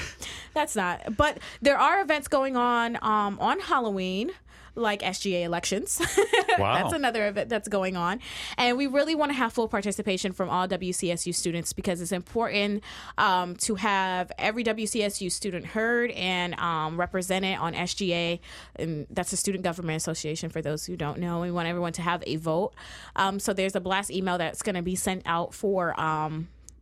[0.54, 1.16] that's not.
[1.16, 4.32] But there are events going on um, on Halloween.
[4.74, 6.00] Like SGA elections.
[6.58, 6.74] Wow.
[6.74, 8.20] that's another event that's going on.
[8.56, 12.84] And we really want to have full participation from all WCSU students because it's important
[13.18, 18.38] um, to have every WCSU student heard and um, represented on SGA.
[18.76, 21.40] And that's the Student Government Association for those who don't know.
[21.40, 22.72] We want everyone to have a vote.
[23.16, 25.98] Um, so there's a blast email that's going to be sent out for.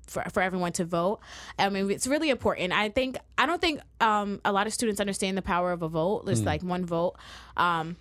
[0.07, 1.21] For, for everyone to vote.
[1.59, 2.73] I mean, it's really important.
[2.73, 5.89] I think I don't think um, a lot of students understand the power of a
[5.89, 6.27] vote.
[6.27, 7.15] There's like one vote.
[7.57, 7.97] Um,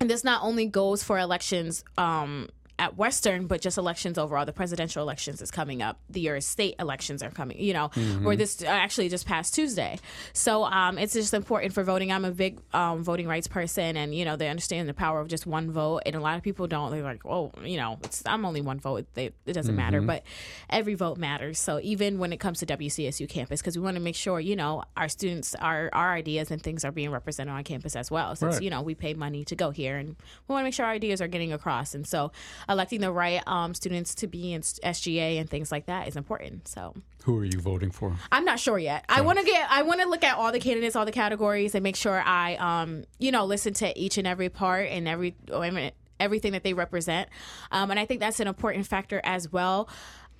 [0.00, 2.48] and this not only goes for elections um,
[2.82, 4.44] at Western, but just elections overall.
[4.44, 6.00] The presidential elections is coming up.
[6.10, 7.60] The your state elections are coming.
[7.60, 7.90] You know,
[8.24, 9.98] or this uh, actually just past Tuesday.
[10.32, 12.10] So um, it's just important for voting.
[12.10, 15.28] I'm a big um, voting rights person, and you know they understand the power of
[15.28, 16.02] just one vote.
[16.06, 16.90] And a lot of people don't.
[16.90, 19.06] They're like, oh, you know, it's I'm only one vote.
[19.14, 20.00] They, it doesn't matter.
[20.00, 20.24] But
[20.68, 21.60] every vote matters.
[21.60, 24.56] So even when it comes to WCSU campus, because we want to make sure you
[24.56, 28.34] know our students, our our ideas and things are being represented on campus as well.
[28.34, 28.62] Since Right.
[28.62, 30.92] you know we pay money to go here, and we want to make sure our
[30.92, 31.94] ideas are getting across.
[31.94, 32.32] And so
[32.72, 36.66] electing the right um, students to be in SGA and things like that is important.
[36.66, 36.94] So
[37.24, 38.16] Who are you voting for?
[38.32, 39.04] I'm not sure yet.
[39.08, 39.70] I want to get.
[39.70, 42.56] I want to look at all the candidates, all the categories, and make sure I,
[42.56, 45.36] um, you know, listen to each and every part and every.
[45.50, 47.28] oh, Everything that they represent,
[47.72, 49.88] um, and I think that's an important factor as well.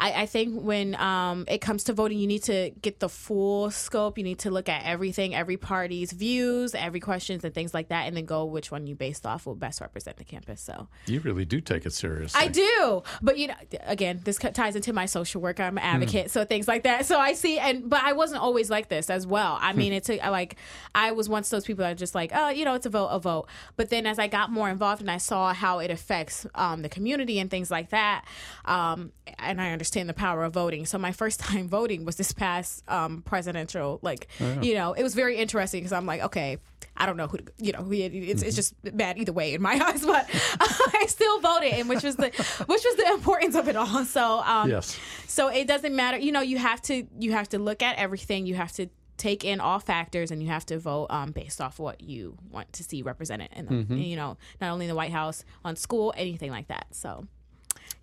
[0.03, 3.71] I, I think when um, it comes to voting, you need to get the full
[3.71, 4.19] scope.
[4.19, 8.09] You need to look at everything, every party's views, every questions, and things like that,
[8.09, 10.61] and then go which one you based off will best represent the campus.
[10.61, 12.41] So You really do take it seriously.
[12.41, 15.61] I do, but you know, again, this ties into my social work.
[15.61, 17.07] I'm an advocate, so things like that.
[17.07, 19.59] So I see, and but I wasn't always like this as well.
[19.61, 20.57] I mean, it's a, like
[20.95, 23.09] I was once those people that are just like, oh, you know, it's a vote,
[23.09, 23.47] a vote.
[23.77, 26.89] But then as I got more involved and I saw how it affects um, the
[26.89, 28.25] community and things like that,
[28.65, 30.87] um, and I understand the power of voting.
[30.87, 34.29] So my first time voting was this past um, presidential, like,
[34.61, 36.59] you know, it was very interesting because I'm like, okay.
[36.95, 39.63] I don't know who, to, you know, who, it's, it's just bad either way in
[39.63, 40.29] my eyes, but
[40.61, 42.27] I still voted, and which was the,
[42.67, 44.05] which was the importance of it all.
[44.05, 44.99] So, um, Yes.
[45.27, 46.19] so it doesn't matter.
[46.19, 48.47] You know, you have to you have to look at everything.
[48.47, 51.79] You have to take in all factors, and you have to vote um, based off
[51.79, 55.13] what you want to see represented in the, you know, not only in the White
[55.13, 56.87] House, on school, anything like that.
[56.91, 57.27] So,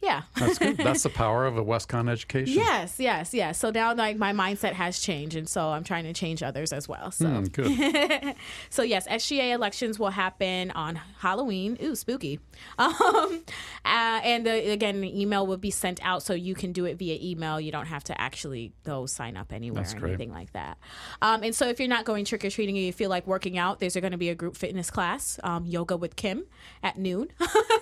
[0.02, 0.24] yeah.
[0.36, 0.78] That's good.
[0.78, 2.56] That's the power of a WestConn education.
[2.56, 3.58] Yes, yes, yes.
[3.60, 6.88] So now, like my mindset has changed, and so I'm trying to change others as
[6.88, 7.12] well.
[7.12, 8.36] So, Mm, good.
[8.70, 11.78] so yes, SGA elections will happen on Halloween.
[11.82, 12.40] Ooh, spooky.
[12.78, 13.42] Um,
[13.86, 16.98] uh, and the, again, the email will be sent out, so you can do it
[16.98, 17.60] via email.
[17.60, 20.10] You don't have to actually go sign up anywhere That's or great.
[20.12, 20.78] anything like that.
[21.22, 23.58] Um, and so, if you're not going trick or treating and you feel like working
[23.58, 26.44] out, there's going to be a group fitness class, um, yoga with Kim,
[26.84, 27.30] at noon.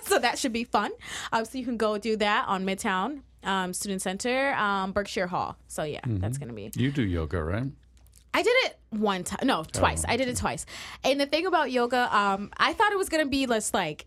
[0.02, 0.90] so that should be fun.
[1.32, 3.20] Um, so you can go do that on Midtown.
[3.44, 5.56] Um, Student Center, um, Berkshire Hall.
[5.68, 6.18] So yeah, Mm-hmm.
[6.18, 6.70] that's gonna be.
[6.74, 7.70] You do yoga, right?
[8.34, 9.46] I did it one time.
[9.46, 10.04] No, twice.
[10.06, 10.66] I did it twice.
[11.04, 14.06] And the thing about yoga, um, I thought it was gonna be less like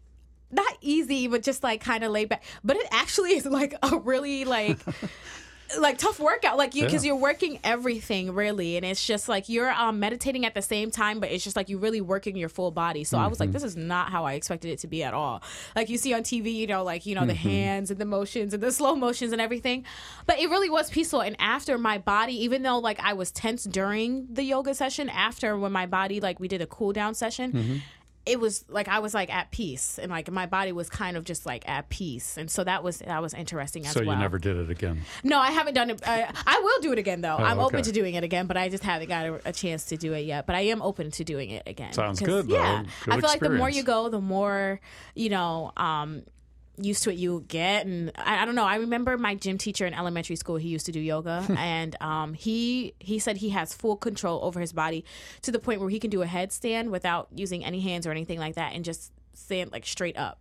[0.51, 2.43] not easy, but just like kind of laid back.
[2.63, 4.77] But it actually is like a really like
[5.79, 6.57] like tough workout.
[6.57, 7.09] Like you because Yeah.
[7.09, 11.19] you're working everything really, and it's just like you're um, meditating at the same time,
[11.19, 13.03] but it's just like you're really working your full body.
[13.03, 13.53] So I was like, mm-hmm.
[13.53, 15.41] this is not how I expected it to be at all.
[15.75, 17.49] Like you see on TV, you know, like you know the mm-hmm.
[17.49, 19.85] hands and the motions and the slow motions and everything,
[20.25, 21.21] but it really was peaceful.
[21.21, 25.57] And after my body, even though like I was tense during the yoga session, after
[25.57, 27.51] when my body like we did a cool down session.
[27.51, 27.77] Mm-hmm.
[28.23, 31.23] It was like I was like at peace, and like my body was kind of
[31.23, 34.13] just like at peace, and so that was that was interesting as So well.
[34.15, 35.01] you never did it again.
[35.23, 36.01] No, I haven't done it.
[36.05, 37.35] I, I will do it again though.
[37.35, 39.85] I'm open Oh, to doing it again, but I just haven't got a, a chance
[39.85, 40.45] to do it yet.
[40.45, 41.93] But I am open to doing it again.
[41.93, 42.53] Sounds good, though.
[42.55, 44.79] Yeah, Good I feel like the more you go, the more
[45.15, 45.71] you know.
[45.75, 46.21] Um,
[46.83, 48.65] used to it you get and I, I don't know.
[48.65, 52.33] I remember my gym teacher in elementary school he used to do yoga and um,
[52.33, 55.05] he he said he has full control over his body
[55.41, 58.39] to the point where he can do a headstand without using any hands or anything
[58.39, 60.39] like that and just stand like straight up.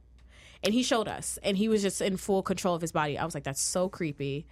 [0.63, 3.17] And he showed us and he was just in full control of his body.
[3.19, 4.47] I was like that's so creepy.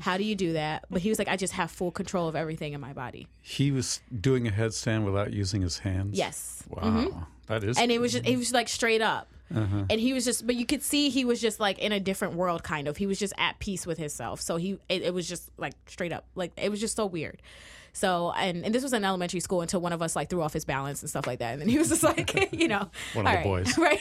[0.00, 0.86] How do you do that?
[0.90, 3.28] But he was like i just have full control of everything in my body.
[3.42, 6.16] He was doing a headstand without using his hands.
[6.18, 6.64] yes.
[6.68, 7.78] Wow, that is.
[7.78, 9.84] and it was just it was like straight up Uh-huh.
[9.90, 12.34] and he was just but you could see he was just like in a different
[12.34, 15.28] world kind of he was just at peace with himself so he it, it was
[15.28, 17.40] just like straight up like it was just so weird
[17.94, 20.52] so and and this was in elementary school until one of us like threw off
[20.54, 23.26] his balance and stuff like that and then he was just like you know One
[23.26, 23.76] of the right, boys.
[23.78, 24.00] right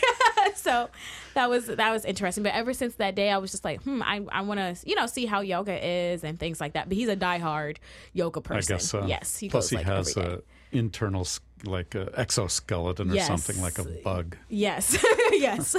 [0.55, 0.89] so
[1.33, 4.01] that was that was interesting but ever since that day i was just like hmm
[4.03, 6.95] i, I want to you know see how yoga is and things like that but
[6.97, 7.77] he's a diehard
[8.13, 8.73] yoga person.
[8.73, 9.05] I guess so.
[9.05, 10.35] yes he Plus, goes he like has every day.
[10.35, 10.41] a
[10.71, 11.27] internal
[11.63, 13.27] like a exoskeleton or Yes.
[13.27, 14.35] something like a bug.
[14.49, 14.97] Yes,
[15.31, 15.75] yes.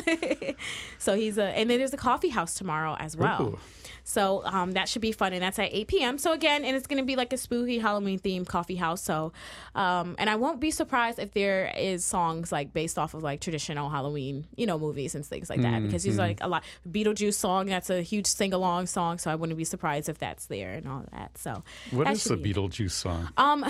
[0.98, 3.42] so he's a, and then there's a coffee house tomorrow as well.
[3.42, 3.58] Ooh.
[4.04, 6.18] So um, that should be fun, and that's at 8 p.m.
[6.18, 9.00] So again, and it's going to be like a spooky Halloween themed coffee house.
[9.00, 9.32] So,
[9.76, 13.40] um, and I won't be surprised if there is songs like based off of like
[13.40, 15.82] traditional Halloween, you know, movies and things like that.
[15.82, 16.16] Because Mm-hmm.
[16.16, 19.18] there's like a lot Beetlejuice song that's a huge sing along song.
[19.18, 21.38] So I wouldn't be surprised if that's there and all that.
[21.38, 21.62] So
[21.92, 23.28] What that is the be- Beetlejuice song?
[23.36, 23.64] um,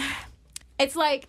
[0.79, 1.29] it's like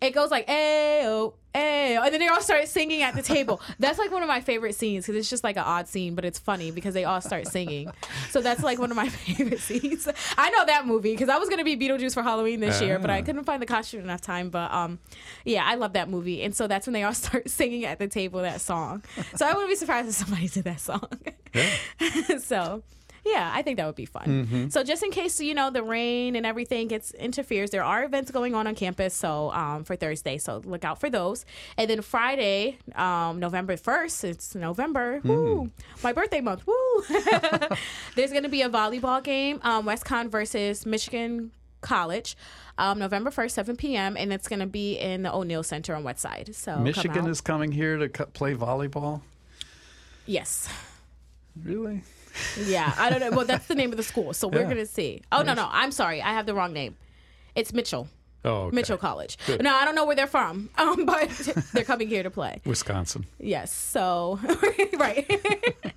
[0.00, 3.62] it goes like ayo ayo, and then they all start singing at the table.
[3.78, 6.22] That's like one of my favorite scenes because it's just like an odd scene, but
[6.26, 7.90] it's funny because they all start singing.
[8.28, 10.06] So that's like one of my favorite scenes.
[10.36, 13.08] I know that movie because I was gonna be Beetlejuice for Halloween this year, but
[13.08, 13.22] I Ah.
[13.22, 14.50] couldn't find the costume enough time.
[14.50, 14.98] But um,
[15.46, 18.06] yeah, I love that movie, and so that's when they all start singing at the
[18.06, 19.02] table that song.
[19.36, 21.08] So I wouldn't be surprised if somebody did that song.
[22.38, 22.82] so
[23.26, 24.70] yeah, I think that would be fun.
[24.70, 28.30] So just in case you know the rain and everything gets interferes, there are events
[28.30, 29.14] going on on campus.
[29.14, 31.44] So um, for Thursday, so look out for those.
[31.76, 35.20] And then Friday, um, November first, it's November.
[35.24, 35.70] Woo,
[36.02, 36.66] my birthday month.
[36.66, 36.74] Woo.
[38.14, 41.50] There's going to be a volleyball game, um, WestConn versus Michigan
[41.80, 42.36] College.
[42.78, 46.04] Um, November 1st, 7 p.m., and it's going to be in the O'Neill Center on
[46.04, 46.54] West Side.
[46.54, 47.30] So come Michigan out.
[47.30, 49.22] is coming here to play volleyball.
[50.26, 50.68] yes,
[51.64, 52.02] Really?
[52.64, 53.30] Yeah, I don't know.
[53.30, 54.68] Well, that's the name of the school, so we're Yeah.
[54.68, 55.22] gonna see.
[55.32, 56.96] Oh no, no, I'm sorry, I have the wrong name.
[57.54, 58.08] It's Mitchell.
[58.44, 58.76] Oh, okay.
[58.76, 59.38] Mitchell College.
[59.60, 61.28] No, I don't know where they're from, um, but
[61.72, 62.60] they're coming here to play.
[62.64, 63.26] Wisconsin.
[63.40, 63.72] Yes.
[63.72, 64.38] So,
[64.98, 65.26] right.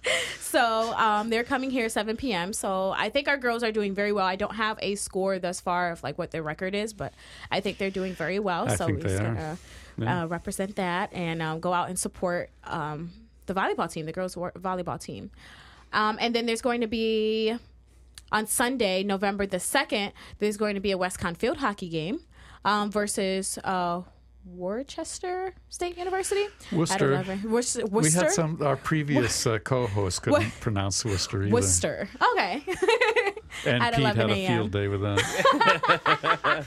[0.39, 2.53] so, um, they're coming here 7 p.m.
[2.53, 4.25] So, I think our girls are doing very well.
[4.25, 7.13] I don't have a score thus far of like what their record is, but
[7.51, 8.67] I think they're doing very well.
[8.67, 9.57] I so, we're gonna
[9.99, 10.23] Yeah.
[10.23, 13.11] uh, represent that and um, go out and support um,
[13.45, 15.29] the volleyball team, the girls' volleyball team.
[15.93, 17.55] Um, and then there's going to be
[18.31, 22.19] on Sunday, November the 2nd, there's going to be a WestConn field hockey game
[22.63, 24.01] um, versus uh,
[24.45, 26.45] Worcester State University.
[26.71, 27.13] Worcester.
[27.13, 27.51] At 11.
[27.51, 27.85] Worcester.
[27.87, 28.61] We had some.
[28.61, 30.59] Our previous uh, co-host couldn't What?
[30.59, 32.09] pronounce Worcester either, Worcester.
[32.33, 32.63] Okay.
[33.65, 36.65] and at Pete 11 had a field day with that.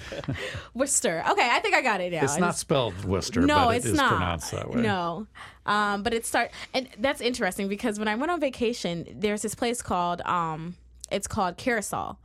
[0.74, 1.24] Worcester.
[1.30, 2.24] Okay, I think I got it now.
[2.24, 4.82] It's not spelled Worcester, no, but it it's not pronounced that way.
[4.82, 5.26] No,
[5.66, 9.54] um, but it start and that's interesting because when I went on vacation, there's this
[9.54, 10.76] place called um,
[11.10, 12.18] it's called Carousel.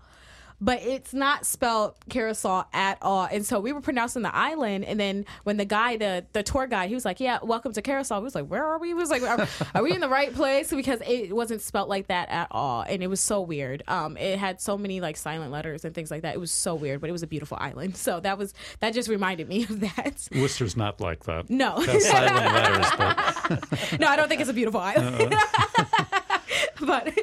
[0.60, 3.28] But it's not spelled carousel at all.
[3.32, 4.86] And so we were pronouncing the island.
[4.86, 7.82] And then when the guy, the, the tour guide, he was like, Yeah, welcome to
[7.82, 8.22] Carousel.
[8.22, 8.88] We was like, Where are we?
[8.88, 10.72] He was like, Are, are we in the right place?
[10.72, 12.82] Because it wasn't spelled like that at all.
[12.82, 13.84] And it was so weird.
[13.88, 16.34] Um, it had so many like silent letters and things like that.
[16.34, 17.96] It was so weird, but it was a beautiful island.
[17.96, 20.28] So that was, that just reminded me of that.
[20.36, 21.50] Worcester's not like that.
[21.50, 21.80] No.
[21.84, 25.36] Silent letters, but no, I don't think it's a beautiful island.
[26.86, 27.18] but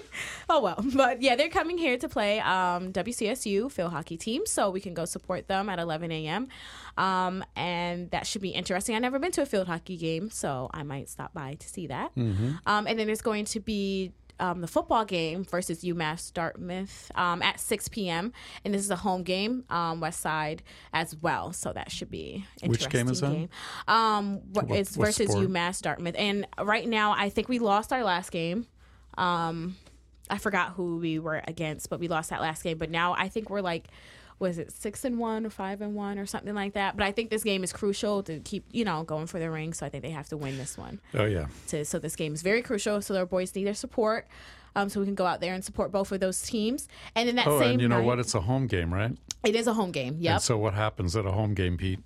[0.49, 0.85] oh well.
[0.95, 4.95] But yeah, they're coming here to play um, WCSU field hockey team, so we can
[4.95, 6.49] go support them at 11 a.m.
[6.97, 8.95] Um, and that should be interesting.
[8.95, 11.87] I've never been to a field hockey game, so I might stop by to see
[11.89, 12.13] that.
[12.17, 14.13] Um, and then there's going to be.
[14.41, 18.33] Um, the football game versus UMass Dartmouth um, at 6 p.m.
[18.65, 21.53] and this is a home game, um, West Side as well.
[21.53, 22.69] So that should be interesting.
[22.71, 23.31] Which game is that?
[23.31, 23.49] game.
[23.87, 25.49] Um, wh- What- it's versus sport?
[25.49, 28.67] UMass Dartmouth, and right now I think we lost our last game.
[29.19, 29.77] Um,
[30.31, 32.79] I forgot who we were against, but we lost that last game.
[32.79, 33.89] But now I think we're like,
[34.39, 36.97] was it six and one or five and one or something like that?
[36.97, 39.73] But I think this game is crucial to keep you know going for the ring.
[39.75, 41.01] So I think they have to win this one.
[41.15, 43.01] oh yeah, To, so this game is very crucial.
[43.03, 44.27] So their boys need their support.
[44.77, 46.89] Um, so we can go out there and support both of those teams.
[47.15, 48.19] And then that Oh, same and you know night, what?
[48.19, 49.17] It's a home game, right?
[49.45, 50.17] it is a home game.
[50.19, 50.33] Yep.
[50.33, 52.01] And so what happens at a home game, Pete?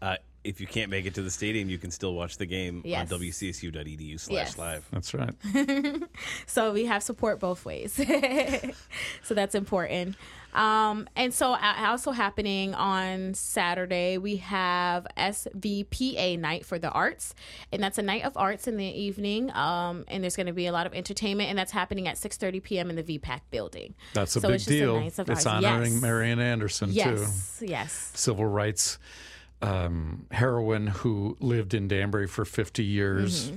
[0.00, 2.82] Uh, if you can't make it to the stadium, you can still watch the game
[2.84, 3.12] Yes.
[3.12, 4.58] on wcsu.edu slash Yes.
[4.58, 4.86] live.
[4.90, 5.34] That's right.
[6.46, 7.92] So we have support both ways.
[9.22, 10.16] so that's important.
[10.52, 17.34] Um, and so uh, also happening on Saturday, we have SVPA night for the arts,
[17.72, 19.50] and that's a night of arts in the evening.
[19.54, 22.62] Um, and there's going to be a lot of entertainment, and that's happening at 6:30
[22.62, 22.90] p.m.
[22.90, 23.94] in the VPAC building.
[24.12, 24.96] That's a So big it's just a deal.
[24.98, 25.46] it's arts.
[25.46, 26.02] honoring Yes.
[26.02, 28.98] Marian Anderson too, Yes, yes, civil rights
[29.62, 33.46] um, heroine who lived in Danbury for 50 years.
[33.50, 33.56] Mm-hmm.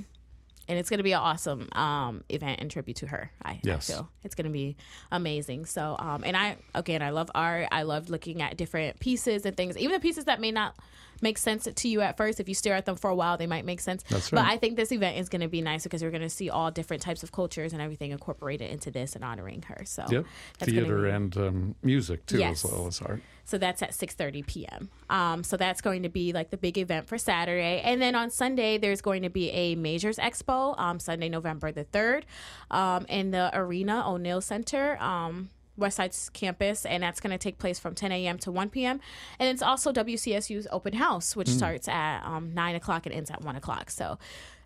[0.69, 3.31] and it's going to be an awesome um, event and tribute to her.
[3.43, 3.89] I, Yes.
[3.89, 4.75] I feel it's going to be
[5.11, 5.65] amazing.
[5.65, 7.67] So, um, and I again, I love art.
[7.71, 10.75] I love looking at different pieces and things, even the pieces that may not
[11.21, 12.39] make sense to you at first.
[12.41, 14.03] If you stare at them for a while, they might make sense.
[14.09, 14.39] That's But.
[14.45, 16.69] I think this event is going to be nice because we're going to see all
[16.71, 19.83] different types of cultures and everything incorporated into this and honoring her.
[19.85, 20.25] So, Yep,
[20.59, 22.65] that's theater be- and um, music too, Yes.
[22.65, 23.21] as well as art.
[23.45, 24.89] So that's at 6:30 p.m.
[25.09, 28.29] Um, so that's going to be like the big event for Saturday, and then on
[28.29, 30.79] Sunday there's going to be a Majors Expo.
[30.79, 32.25] Um, Sunday, November the third,
[32.71, 34.97] um, in the Arena O'Neill Center.
[35.01, 38.37] Um, West Side's campus, and that's going to take place from 10 a.m.
[38.39, 38.99] to 1 p.m.
[39.39, 43.41] And it's also WCSU's open house, which starts at um, 9 o'clock and ends at
[43.41, 43.89] 1 o'clock.
[43.89, 44.19] So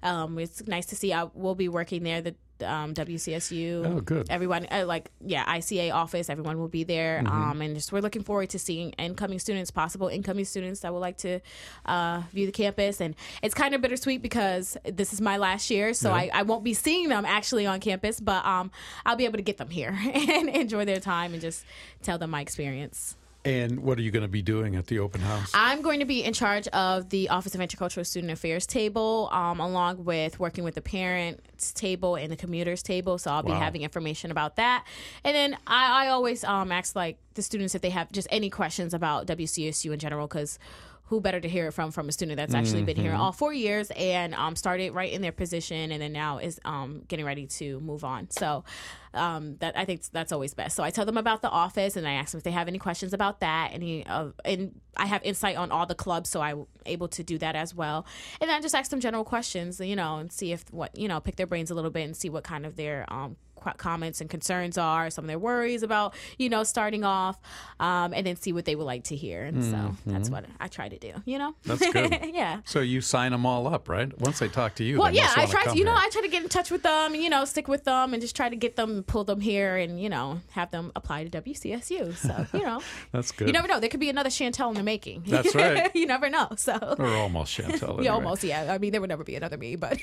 [0.03, 1.13] um, it's nice to see.
[1.13, 2.21] I will be working there.
[2.21, 3.85] The um, WCSU.
[3.85, 4.27] Oh, good.
[4.29, 7.21] Everyone, uh, like, yeah, ICA office, everyone will be there.
[7.23, 7.51] Mm-hmm.
[7.51, 10.99] Um, and just we're looking forward to seeing incoming students, possible incoming students that would
[10.99, 11.39] like to
[11.85, 13.01] uh, view the campus.
[13.01, 16.15] And it's kind of bittersweet because this is my last year, so Yeah.
[16.15, 18.71] I, I won't be seeing them actually on campus, but um,
[19.05, 21.65] I'll be able to get them here and enjoy their time and just
[22.01, 23.15] tell them my experience.
[23.45, 25.51] And what are you going to be doing at the open house?
[25.53, 29.59] I'm going to be in charge of the Office of Intercultural Student Affairs table, um,
[29.61, 33.17] along with working with the parents table and the commuters table.
[33.17, 33.59] So I'll be Wow.
[33.59, 34.85] having information about that.
[35.23, 38.49] And then I, I always um, ask like the students if they have just any
[38.49, 40.59] questions about WCSU in general, because
[41.07, 43.53] who better to hear it from from a student that's actually been here all four
[43.53, 47.47] years and um, started right in their position and then now is um, getting ready
[47.47, 48.29] to move on.
[48.29, 48.65] So
[49.13, 50.75] um, that I think that's always best.
[50.75, 52.77] So I tell them about the office and I ask them if they have any
[52.77, 53.71] questions about that.
[53.73, 57.37] Any uh, and I have insight on all the clubs, so I'm able to do
[57.37, 58.05] that as well.
[58.41, 61.07] And then I just ask them general questions, you know, and see if what you
[61.07, 63.71] know, pick their brains a little bit and see what kind of their um, qu-
[63.77, 67.39] comments and concerns are, some of their worries about you know starting off,
[67.79, 69.43] um, and then see what they would like to hear.
[69.43, 71.13] And so that's what I try to do.
[71.25, 71.69] You know, Mm-hmm.
[71.69, 72.33] That's good.
[72.35, 72.61] yeah.
[72.65, 74.17] So you sign them all up, right?
[74.19, 75.93] Once they talk to you, Well, yeah, I try to, you know.
[75.95, 78.35] I try to get in touch with them, you know, stick with them, and just
[78.35, 82.15] try to get them, pull them here, and you know, have them apply to WCSU.
[82.15, 82.81] So, you know,
[83.11, 83.47] That's good.
[83.47, 83.79] you never know.
[83.79, 85.23] There could be another Chantel in the making.
[85.27, 85.89] That's right.
[85.95, 86.47] you never know.
[86.57, 87.81] So, or almost Chantel.
[87.81, 88.07] yeah, anyway.
[88.09, 88.43] almost.
[88.43, 89.99] Yeah, I mean, there would never be another me, but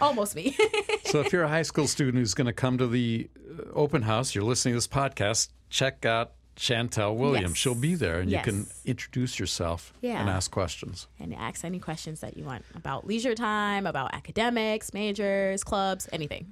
[0.00, 0.56] almost me.
[1.04, 3.28] So if you're a high school student who's going to come to the
[3.58, 7.50] uh, open house, you're listening to this podcast, check out Chantel Williams.
[7.50, 7.56] Yes.
[7.58, 10.18] She'll be there, and you can introduce yourself Yeah.
[10.18, 11.06] and ask questions.
[11.20, 16.46] and ask any questions that you want about leisure time, about academics, majors, clubs, anything.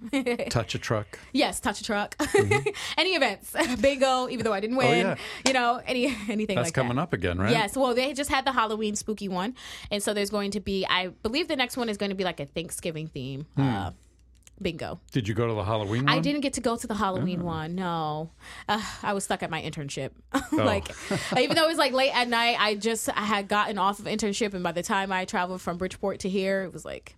[0.50, 1.18] Touch a truck.
[1.32, 2.16] yes, touch a truck,
[2.98, 4.28] any events, bingo.
[4.28, 5.06] Even though I didn't win, Mm-hmm.
[5.06, 5.16] Oh, yeah.
[5.46, 7.02] you know, any anything That's like coming that.
[7.02, 7.50] up again, right?
[7.50, 9.54] Yes, well, they just had the Halloween spooky one,
[9.90, 10.84] and so there's going to be.
[10.84, 13.46] I believe the next one is going to be like a Thanksgiving theme.
[13.56, 13.92] Uh,
[14.60, 15.00] bingo.
[15.12, 16.14] Did you go to the Halloween one?
[16.14, 17.74] I didn't get to go to the Halloween one.
[17.74, 18.30] No,
[18.68, 20.10] uh, I was stuck at my internship.
[20.52, 20.88] like,
[21.38, 24.06] even though it was like late at night, I just I had gotten off of
[24.06, 27.16] internship, and by the time I traveled from Bridgeport to here, it was like.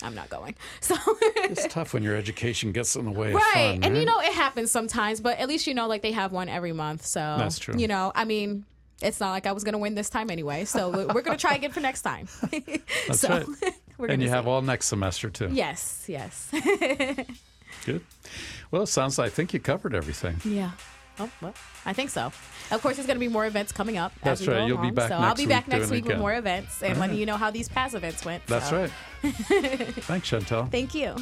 [0.00, 0.54] I'm not going.
[0.80, 0.94] So
[1.34, 3.82] It's tough when your education gets in the way of right, fun.
[3.82, 6.48] and you know it happens sometimes, but at least you know like they have one
[6.48, 7.04] every month.
[7.04, 7.74] So That's true.
[7.76, 8.64] You know, I mean,
[9.02, 10.64] it's not like I was going to win this time anyway.
[10.64, 12.28] So we- we're going to try again for next time.
[13.06, 13.46] That's so right.
[13.98, 15.48] we're And you have all next semester too.
[15.52, 16.50] yes, yes,
[17.84, 18.04] Good.
[18.70, 20.36] Well, it sounds like I think you covered everything.
[20.44, 20.72] yeah.
[21.20, 22.26] Oh, well, I think so.
[22.70, 24.12] Of course, there's going to be more events coming up.
[24.22, 24.60] That's as we right.
[24.60, 27.16] go You'll be back So I'll be back next week with more events and letting
[27.18, 28.46] you know how these past events went.
[28.46, 28.82] That's so.
[28.82, 28.90] right.
[29.32, 30.70] Thanks, Chantel.
[30.70, 31.16] Thank you.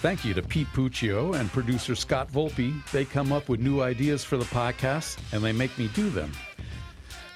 [0.00, 2.72] Thank you to Pete Puccio and producer Scott Volpe.
[2.90, 6.32] They come up with new ideas for the podcast and they make me do them.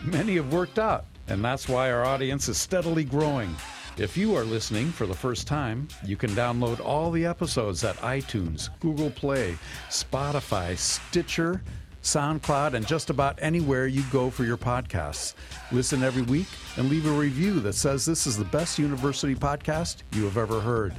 [0.02, 3.54] Many have worked out, and that's why our audience is steadily growing.
[3.98, 7.96] If you are listening for the first time, you can download all the episodes at
[7.96, 9.58] iTunes, Google Play,
[9.90, 11.62] Spotify, Stitcher,
[12.02, 15.34] SoundCloud, and just about anywhere you go for your podcasts.
[15.70, 16.48] Listen every week
[16.78, 20.60] and leave a review that says this is the best university podcast you have ever
[20.60, 20.94] heard.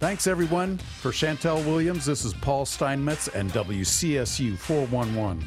[0.00, 0.78] Thanks, everyone.
[0.78, 5.46] For Chantel Williams, this is Paul Steinmetz and WCSU 411.